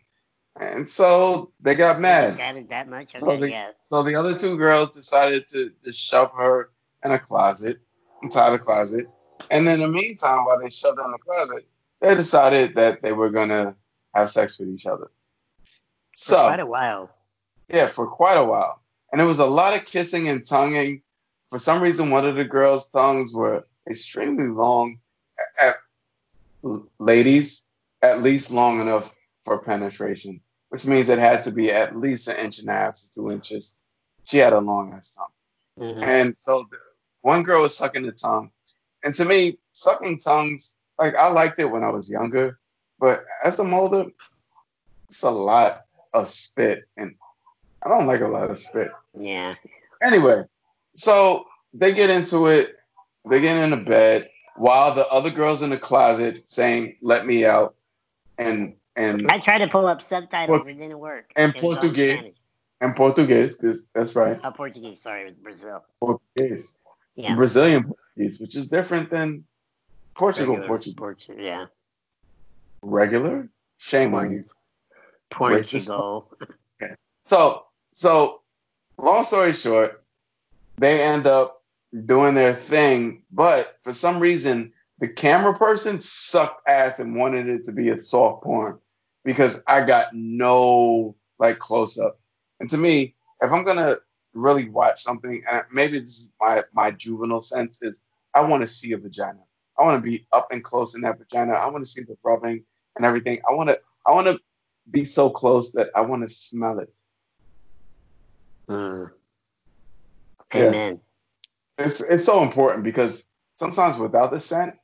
[0.60, 2.36] and so they got mad.
[2.36, 3.14] That, that much?
[3.14, 3.70] Okay, So the- yeah.
[3.90, 6.70] So the other two girls decided to just shove her
[7.04, 7.78] in a closet,
[8.22, 9.06] inside the closet.
[9.50, 11.64] And in the meantime, while they shoved her in the closet,
[12.00, 13.76] they decided that they were gonna
[14.12, 15.10] have sex with each other.
[16.16, 17.10] For So quite a while.
[17.68, 18.82] yeah, for quite a while.
[19.12, 21.02] And it was a lot of kissing and tonguing.
[21.48, 24.98] For some reason, one of the girls' tongues were extremely long.
[25.60, 25.76] At,
[26.98, 27.64] ladies,
[28.02, 30.40] at least long enough for penetration,
[30.70, 33.30] which means it had to be at least an inch and a half to two
[33.30, 33.74] inches.
[34.24, 35.26] She had a long ass tongue.
[35.78, 36.02] Mhm.
[36.02, 36.66] And so
[37.22, 38.50] one girl was sucking the tongue.
[39.04, 42.58] And to me, sucking tongues, like I liked it when I was younger,
[42.98, 44.06] but as I'm older,
[45.08, 46.88] it's a lot of spit.
[46.96, 47.14] And
[47.82, 48.90] I don't like a lot of spit.
[49.16, 49.54] Yeah.
[50.02, 50.44] Anyway,
[50.96, 52.76] so they get into it,
[53.28, 54.28] they get into bed
[54.58, 57.74] while the other girls in the closet saying, Let me out.
[58.38, 60.66] And and I tried to pull up subtitles.
[60.66, 61.32] It didn't work.
[61.36, 62.34] And It was all in Portuguese.
[62.80, 64.38] And Portuguese, because that's right.
[64.44, 65.00] Oh, Portuguese.
[65.00, 65.82] Sorry, Brazil.
[66.00, 66.74] Portuguese.
[67.14, 67.34] Yeah.
[67.34, 69.44] Brazilian Portuguese, which is different than
[70.14, 70.96] Portugal Regular Portuguese.
[70.96, 71.66] Portu- yeah.
[72.82, 73.48] Regular?
[73.78, 74.44] Shame on you.
[75.30, 76.30] Portugal.
[76.82, 76.94] okay.
[77.26, 78.42] So, so
[78.98, 80.02] long story short,
[80.76, 81.55] they end up
[82.04, 87.64] doing their thing, but for some reason, the camera person sucked ass and wanted it
[87.64, 88.78] to be a soft porn
[89.24, 92.18] because I got no like close up.
[92.60, 93.96] And to me, if I'm gonna
[94.32, 98.00] really watch something, and maybe this is my my juvenile sense, is
[98.34, 99.40] I want to see a vagina.
[99.78, 101.52] I want to be up and close in that vagina.
[101.52, 102.64] I want to see the rubbing
[102.96, 103.40] and everything.
[103.48, 104.40] I want to I want to
[104.90, 106.92] be so close that I want to smell it.
[108.68, 109.10] Mm.
[110.54, 110.68] Yeah.
[110.68, 111.00] Amen.
[111.78, 114.74] It's it's so important because sometimes without the scent,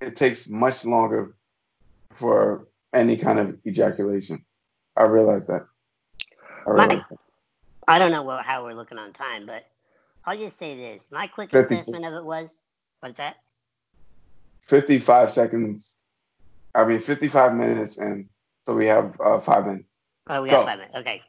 [0.00, 1.34] it takes much longer
[2.12, 4.44] for any kind of ejaculation.
[4.96, 5.66] I realize that.
[6.66, 7.18] I, realize that.
[7.88, 9.64] I don't know what, how we're looking on time, but
[10.24, 11.08] I'll just say this.
[11.10, 11.74] My quick 50.
[11.74, 12.56] assessment of it was
[13.00, 13.36] what's that?
[14.60, 15.96] 55 seconds.
[16.74, 18.28] I mean, 55 minutes, and
[18.64, 19.98] so we have uh, five minutes.
[20.28, 20.96] Oh, we got five minutes.
[20.96, 21.22] Okay.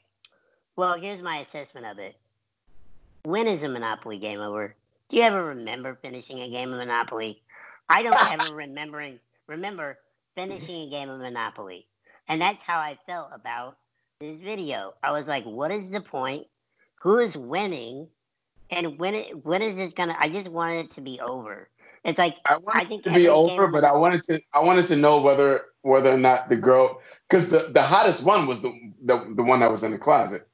[0.75, 2.15] Well, here's my assessment of it.
[3.25, 4.75] When is a Monopoly game over?
[5.07, 7.41] Do you ever remember finishing a game of Monopoly?
[7.87, 9.17] I don't ever remembering
[9.47, 9.97] remember
[10.35, 11.87] finishing a game of Monopoly.
[12.27, 13.77] And that's how I felt about
[14.19, 14.93] this video.
[15.03, 16.47] I was like, what is the point?
[17.01, 18.09] Who is winning?
[18.69, 21.69] And when it when is this gonna I just wanted it to be over.
[22.03, 24.97] It's like I I think to be over, but I wanted to I wanted to
[24.97, 28.73] know whether whether or not the girl because the, the hottest one was the,
[29.05, 30.45] the the one that was in the closet.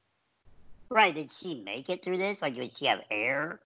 [0.90, 1.14] Right.
[1.14, 2.42] Did she make it through this?
[2.42, 3.60] Like did she have air?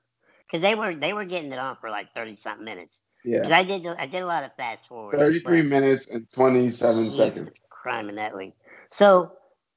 [0.47, 3.01] Because they were they were getting it on for like thirty something minutes.
[3.25, 3.49] Yeah.
[3.55, 5.19] I did I did a lot of fast forward.
[5.19, 7.51] Thirty three minutes and twenty seven seconds.
[7.71, 8.55] Crime in that league.
[8.93, 9.33] So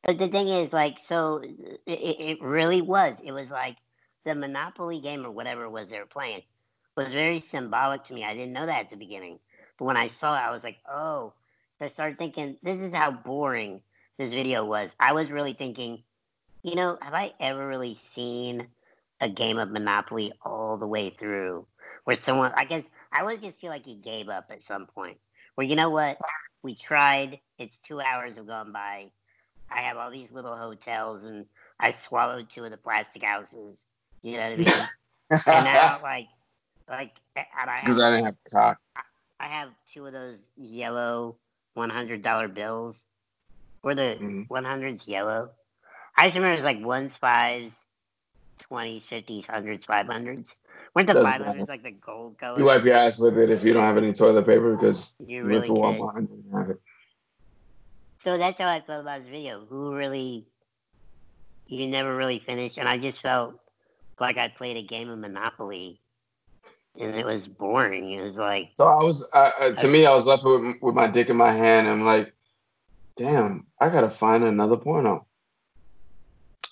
[0.05, 3.19] the thing is, like, so it, it really was.
[3.23, 3.77] It was like
[4.25, 6.43] the Monopoly game or whatever it was they were playing
[6.95, 8.23] was very symbolic to me.
[8.23, 9.39] I didn't know that at the beginning,
[9.77, 11.33] but when I saw it, I was like, oh.
[11.79, 13.81] I started thinking, this is how boring
[14.17, 14.95] this video was.
[14.99, 16.01] I was really thinking,
[16.67, 18.67] you know, have I ever really seen
[19.21, 21.65] a game of Monopoly all the way through?
[22.03, 25.17] Where someone, I guess, I would just feel like he gave up at some point.
[25.55, 26.17] Where you know what,
[26.63, 27.39] we tried.
[27.57, 29.11] It's two hours have gone by.
[29.71, 31.45] I have all these little hotels, and
[31.79, 33.85] I swallowed two of the plastic houses.
[34.21, 34.87] You know what I mean?
[35.47, 36.27] and now, like,
[36.89, 38.77] like, because I, I, didn't have cock.
[39.39, 41.37] I have two of those yellow
[41.75, 43.05] one hundred dollar bills.
[43.83, 44.41] Were the mm-hmm.
[44.53, 44.65] mm-hmm.
[44.65, 45.51] hundreds yellow?
[46.17, 47.85] I just remember it was like ones, fives,
[48.59, 50.57] twenties, fifties, hundreds, five hundreds.
[50.95, 52.57] Weren't the five hundreds like the gold color?
[52.57, 55.43] You wipe your ass with it if you don't have any toilet paper because you,
[55.43, 56.81] really went to Walmart and have it.
[58.17, 59.63] So that's how I felt about this video.
[59.69, 60.45] Who really,
[61.67, 63.59] you never really finished, and I just felt
[64.19, 66.01] like I played a game of Monopoly,
[66.99, 68.11] and it was boring.
[68.11, 68.87] It was like so.
[68.87, 71.53] I was uh, to I, me, I was left with with my dick in my
[71.53, 71.87] hand.
[71.87, 72.33] And I'm like,
[73.17, 75.26] damn, I gotta find another porno.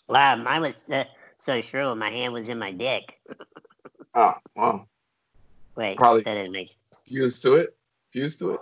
[0.07, 1.05] Wow, mine was uh,
[1.39, 1.95] so true.
[1.95, 3.19] My hand was in my dick.
[4.15, 4.87] oh wow.
[5.75, 6.79] Wait, probably that didn't make sense.
[7.07, 7.75] fused to it.
[8.11, 8.59] Fused to it.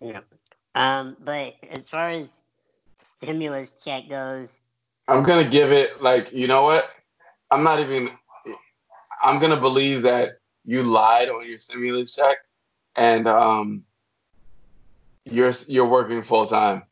[0.00, 0.20] Yeah.
[0.74, 2.38] Um, but as far as
[2.96, 4.60] stimulus check goes,
[5.08, 6.90] I'm gonna give it like you know what?
[7.50, 8.10] I'm not even.
[9.22, 12.38] I'm gonna believe that you lied on your stimulus check,
[12.96, 13.84] and um,
[15.24, 16.82] you're you're working full time,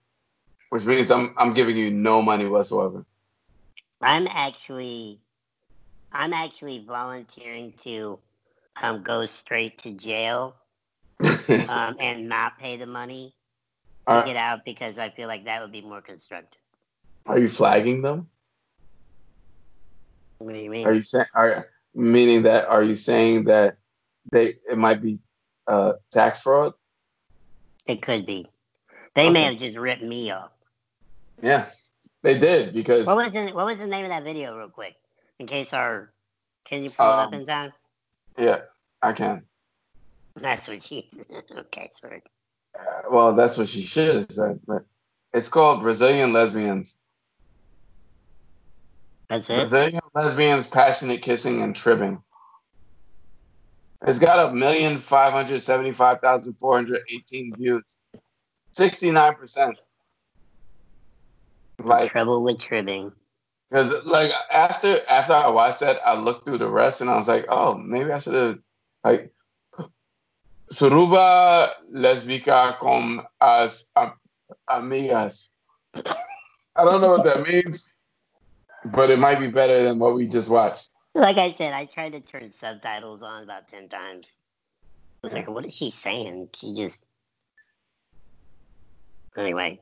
[0.70, 3.04] which means I'm I'm giving you no money whatsoever.
[4.00, 5.20] I'm actually,
[6.12, 8.18] I'm actually volunteering to
[8.82, 10.56] um, go straight to jail
[11.22, 13.34] um, and not pay the money
[14.06, 16.60] to uh, get out because I feel like that would be more constructive.
[17.26, 18.28] Are you flagging them?
[20.38, 20.86] What do you mean?
[20.86, 23.76] Are you saying are meaning that are you saying that
[24.32, 25.20] they it might be
[25.66, 26.72] uh, tax fraud?
[27.86, 28.46] It could be.
[29.14, 29.32] They okay.
[29.32, 30.50] may have just ripped me off.
[31.42, 31.66] Yeah,
[32.22, 34.94] they did because what was the, what was the name of that video, real quick,
[35.38, 36.12] in case our
[36.64, 37.72] can you pull um, it up um, in time?
[38.38, 38.60] Yeah,
[39.02, 39.42] I can.
[40.36, 41.10] That's what she.
[41.58, 42.22] okay, sorry.
[42.78, 44.84] Uh, well, that's what she should have said, but
[45.32, 46.96] it's called Brazilian lesbians.
[49.28, 49.56] That's it.
[49.56, 52.22] Brazilian lesbians, passionate kissing and tribbing.
[54.06, 57.82] It's got a million five hundred seventy-five thousand four hundred eighteen views.
[58.72, 59.78] Sixty-nine percent.
[61.84, 63.12] Like trouble with tribbing.
[63.70, 67.28] Because like after after I watched that, I looked through the rest and I was
[67.28, 68.58] like, oh, maybe I should have
[69.04, 69.32] like
[70.72, 73.86] Suruba lesbica con as
[74.68, 75.50] amigas.
[76.76, 77.92] I don't know what that means
[78.84, 80.88] but it might be better than what we just watched.
[81.14, 84.36] Like I said, I tried to turn subtitles on about ten times.
[84.82, 87.02] I was like, "What is she saying?" She just
[89.36, 89.80] anyway.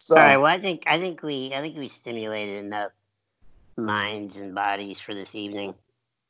[0.00, 0.36] So, All right.
[0.38, 2.92] Well, I think I think we I think we stimulated enough
[3.76, 5.74] minds and bodies for this evening.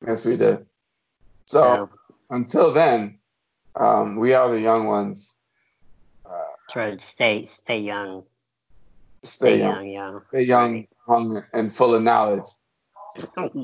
[0.07, 0.67] Yes, we did.
[1.47, 1.91] So, so
[2.31, 3.21] until then,
[3.79, 5.37] um, we are the Jung ones.
[6.29, 6.33] Uh,
[6.69, 8.25] try to stay stay young.
[9.23, 10.21] Stay, stay young, young, young.
[10.31, 12.51] Stay young, young, and full of knowledge.